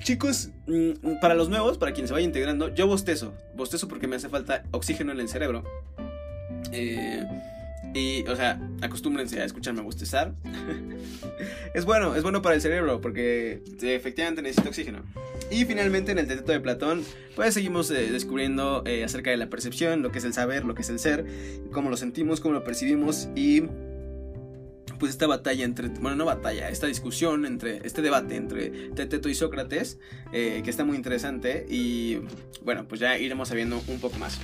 chicos, 0.00 0.50
mm, 0.66 1.20
para 1.20 1.34
los 1.34 1.48
nuevos, 1.48 1.78
para 1.78 1.92
quienes 1.92 2.10
se 2.10 2.14
vayan 2.14 2.28
integrando, 2.28 2.74
yo 2.74 2.86
bostezo. 2.86 3.34
Bostezo 3.56 3.88
porque 3.88 4.06
me 4.06 4.16
hace 4.16 4.28
falta 4.28 4.64
oxígeno 4.70 5.12
en 5.12 5.20
el 5.20 5.28
cerebro. 5.28 5.64
Eh, 6.72 7.24
y, 7.92 8.22
o 8.28 8.36
sea, 8.36 8.60
acostúmbrense 8.80 9.40
a 9.40 9.44
escucharme 9.44 9.82
bostezar. 9.82 10.34
es 11.74 11.84
bueno, 11.84 12.14
es 12.14 12.22
bueno 12.22 12.42
para 12.42 12.54
el 12.54 12.60
cerebro 12.60 13.00
porque 13.00 13.62
efectivamente 13.82 14.42
necesita 14.42 14.68
oxígeno. 14.68 15.02
Y 15.50 15.64
finalmente 15.64 16.12
en 16.12 16.18
el 16.18 16.26
Teteto 16.26 16.52
de 16.52 16.60
Platón, 16.60 17.04
pues 17.36 17.54
seguimos 17.54 17.90
eh, 17.90 18.10
descubriendo 18.10 18.82
eh, 18.86 19.04
acerca 19.04 19.30
de 19.30 19.36
la 19.36 19.48
percepción, 19.48 20.02
lo 20.02 20.10
que 20.10 20.18
es 20.18 20.24
el 20.24 20.32
saber, 20.32 20.64
lo 20.64 20.74
que 20.74 20.82
es 20.82 20.90
el 20.90 20.98
ser, 20.98 21.26
cómo 21.72 21.90
lo 21.90 21.96
sentimos, 21.96 22.40
cómo 22.40 22.54
lo 22.54 22.64
percibimos 22.64 23.28
y 23.36 23.62
pues 24.98 25.10
esta 25.10 25.26
batalla 25.26 25.64
entre, 25.64 25.88
bueno, 25.88 26.16
no 26.16 26.24
batalla, 26.24 26.68
esta 26.68 26.86
discusión 26.86 27.46
entre, 27.46 27.86
este 27.86 28.00
debate 28.00 28.36
entre 28.36 28.70
Teteto 28.90 29.28
y 29.28 29.34
Sócrates, 29.34 29.98
eh, 30.32 30.62
que 30.64 30.70
está 30.70 30.84
muy 30.84 30.96
interesante 30.96 31.66
y 31.68 32.20
bueno, 32.62 32.86
pues 32.88 33.00
ya 33.00 33.18
iremos 33.18 33.48
sabiendo 33.48 33.82
un 33.88 34.00
poco 34.00 34.18
más. 34.18 34.40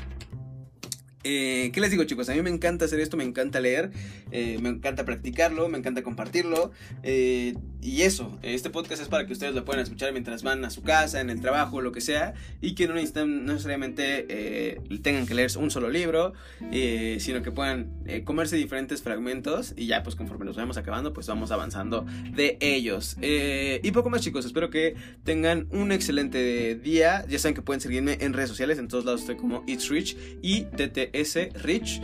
Eh, 1.23 1.71
¿Qué 1.75 1.81
les 1.81 1.91
digo 1.91 2.05
chicos? 2.05 2.29
A 2.31 2.35
mí 2.35 2.41
me 2.41 2.51
encanta 2.51 2.87
hacer 2.87 2.99
esto, 2.99 3.17
me 3.17 3.25
encanta 3.25 3.61
leer, 3.61 3.91
eh, 4.31 4.59
me 4.61 4.71
encanta 4.71 5.05
practicarlo, 5.05 5.69
me 5.69 5.77
encanta 5.77 6.03
compartirlo. 6.03 6.73
Eh, 7.03 7.55
y 7.83 8.03
eso, 8.03 8.39
este 8.43 8.71
podcast 8.71 9.03
es 9.03 9.09
para 9.09 9.27
que 9.27 9.33
ustedes 9.33 9.55
lo 9.55 9.65
puedan 9.65 9.83
escuchar 9.83 10.13
mientras 10.13 10.43
van 10.43 10.65
a 10.65 10.71
su 10.71 10.83
casa, 10.83 11.21
en 11.21 11.29
el 11.29 11.41
trabajo, 11.41 11.83
lo 11.83 11.93
que 11.93 12.01
sea. 12.01 12.35
Y 12.63 12.75
que 12.75 12.89
no 12.89 12.95
necesitan 12.95 13.45
necesariamente 13.45 14.81
tengan 15.03 15.27
que 15.27 15.35
leer 15.35 15.51
un 15.59 15.71
solo 15.71 15.91
libro, 15.91 16.33
sino 17.19 17.43
que 17.43 17.51
puedan 17.51 17.91
comerse 18.25 18.57
diferentes 18.57 19.03
fragmentos. 19.03 19.75
Y 19.77 19.87
ya 19.87 20.03
pues 20.03 20.15
conforme 20.15 20.45
los 20.45 20.57
vamos 20.57 20.77
acabando, 20.77 21.13
pues 21.13 21.27
vamos 21.27 21.51
avanzando 21.51 22.07
de 22.35 22.57
ellos. 22.61 23.17
y 23.21 23.91
poco 23.93 24.11
más 24.11 24.21
chicos, 24.21 24.45
espero 24.45 24.71
que 24.71 24.95
tengan 25.25 25.67
un 25.71 25.93
excelente 25.93 26.75
día. 26.77 27.25
Ya 27.29 27.39
saben 27.39 27.55
que 27.55 27.63
pueden 27.63 27.81
seguirme 27.81 28.19
en 28.21 28.33
redes 28.33 28.51
sociales, 28.51 28.79
en 28.79 28.89
todos 28.89 29.05
lados 29.05 29.23
estoy 29.23 29.37
como 29.37 29.65
It's 29.67 29.89
Rich 29.89 30.17
y 30.43 30.63
TT 30.63 31.10
S. 31.13 31.51
Rich. 31.63 32.01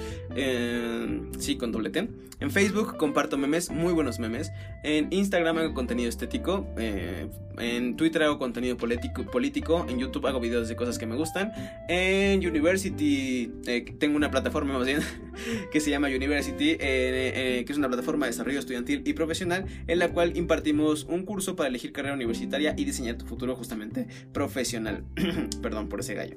sí, 1.38 1.56
con 1.56 1.72
doble 1.72 1.90
T. 1.90 2.08
En 2.38 2.50
Facebook 2.50 2.98
comparto 2.98 3.38
memes, 3.38 3.70
muy 3.70 3.94
buenos 3.94 4.18
memes. 4.18 4.52
En 4.82 5.08
Instagram 5.10 5.56
hago 5.56 5.74
contenido 5.74 6.10
estético. 6.10 6.66
Eh, 6.76 7.28
en 7.58 7.96
Twitter 7.96 8.22
hago 8.24 8.38
contenido 8.38 8.76
político. 8.76 9.86
En 9.88 9.98
YouTube 9.98 10.26
hago 10.26 10.38
videos 10.38 10.68
de 10.68 10.76
cosas 10.76 10.98
que 10.98 11.06
me 11.06 11.16
gustan. 11.16 11.52
En 11.88 12.46
University 12.46 13.50
eh, 13.66 13.86
tengo 13.98 14.16
una 14.16 14.30
plataforma 14.30 14.76
más 14.76 14.86
bien 14.86 15.00
que 15.72 15.80
se 15.80 15.88
llama 15.88 16.08
University, 16.08 16.76
eh, 16.78 17.64
que 17.66 17.72
es 17.72 17.78
una 17.78 17.88
plataforma 17.88 18.26
de 18.26 18.32
desarrollo 18.32 18.58
estudiantil 18.58 19.02
y 19.06 19.14
profesional 19.14 19.64
en 19.86 19.98
la 19.98 20.10
cual 20.10 20.36
impartimos 20.36 21.04
un 21.04 21.24
curso 21.24 21.56
para 21.56 21.70
elegir 21.70 21.92
carrera 21.92 22.14
universitaria 22.14 22.74
y 22.76 22.84
diseñar 22.84 23.16
tu 23.16 23.24
futuro 23.24 23.56
justamente 23.56 24.08
profesional. 24.34 25.04
Perdón 25.62 25.88
por 25.88 26.00
ese 26.00 26.12
gallo. 26.12 26.36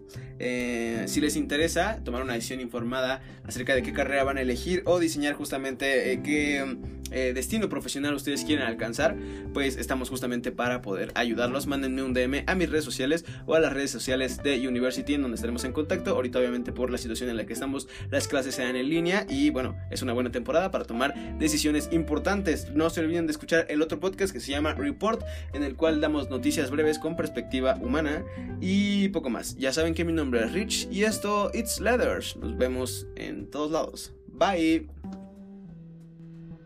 si 1.07 1.19
les 1.19 1.35
interesa 1.35 2.01
tomar 2.05 2.23
una 2.23 2.35
decisión 2.35 2.61
informada 2.61 3.21
acerca 3.43 3.75
de 3.75 3.83
qué 3.83 3.91
carrera 3.91 4.23
van 4.23 4.37
a 4.37 4.41
elegir 4.41 4.81
o 4.85 4.99
diseñar 4.99 5.33
justamente 5.33 5.88
eh, 5.89 6.21
qué 6.23 6.77
eh, 7.11 7.33
destino 7.33 7.69
profesional 7.69 8.13
ustedes 8.13 8.43
quieren 8.43 8.65
alcanzar, 8.65 9.17
pues 9.53 9.77
estamos 9.77 10.09
justamente 10.09 10.51
para 10.51 10.81
poder 10.81 11.11
ayudarlos. 11.15 11.67
Mándenme 11.67 12.03
un 12.03 12.13
DM 12.13 12.43
a 12.45 12.55
mis 12.55 12.69
redes 12.69 12.85
sociales 12.85 13.25
o 13.45 13.55
a 13.55 13.59
las 13.59 13.73
redes 13.73 13.91
sociales 13.91 14.43
de 14.43 14.67
University 14.67 15.15
en 15.15 15.23
donde 15.23 15.35
estaremos 15.35 15.63
en 15.63 15.73
contacto. 15.73 16.11
Ahorita 16.11 16.39
obviamente 16.39 16.71
por 16.71 16.91
la 16.91 16.97
situación 16.97 17.29
en 17.29 17.37
la 17.37 17.45
que 17.45 17.53
estamos, 17.53 17.87
las 18.11 18.27
clases 18.27 18.55
se 18.55 18.63
dan 18.63 18.75
en 18.75 18.89
línea 18.89 19.25
y 19.27 19.49
bueno, 19.49 19.75
es 19.89 20.01
una 20.01 20.13
buena 20.13 20.31
temporada 20.31 20.71
para 20.71 20.85
tomar 20.85 21.37
decisiones 21.39 21.89
importantes. 21.91 22.71
No 22.73 22.89
se 22.89 23.01
olviden 23.01 23.25
de 23.25 23.31
escuchar 23.31 23.65
el 23.69 23.81
otro 23.81 23.99
podcast 23.99 24.31
que 24.31 24.39
se 24.39 24.51
llama 24.51 24.73
Report, 24.73 25.23
en 25.53 25.63
el 25.63 25.75
cual 25.75 26.01
damos 26.01 26.29
noticias 26.29 26.69
breves 26.69 26.99
con 26.99 27.15
perspectiva 27.15 27.75
humana 27.81 28.23
y 28.61 29.09
poco 29.09 29.29
más. 29.29 29.55
Ya 29.57 29.73
saben 29.73 29.93
que 29.93 30.05
mi 30.05 30.13
nombre 30.13 30.43
es 30.43 30.53
Rich 30.53 30.87
y 30.91 31.03
esto 31.03 31.49
It's 31.53 31.79
Leathers. 31.79 32.35
Nos 32.35 32.55
vemos 32.57 33.07
en 33.15 33.49
todos 33.49 33.71
lados. 33.71 34.13
Bye. 34.27 34.87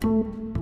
Thank 0.04 0.26
you. 0.26 0.53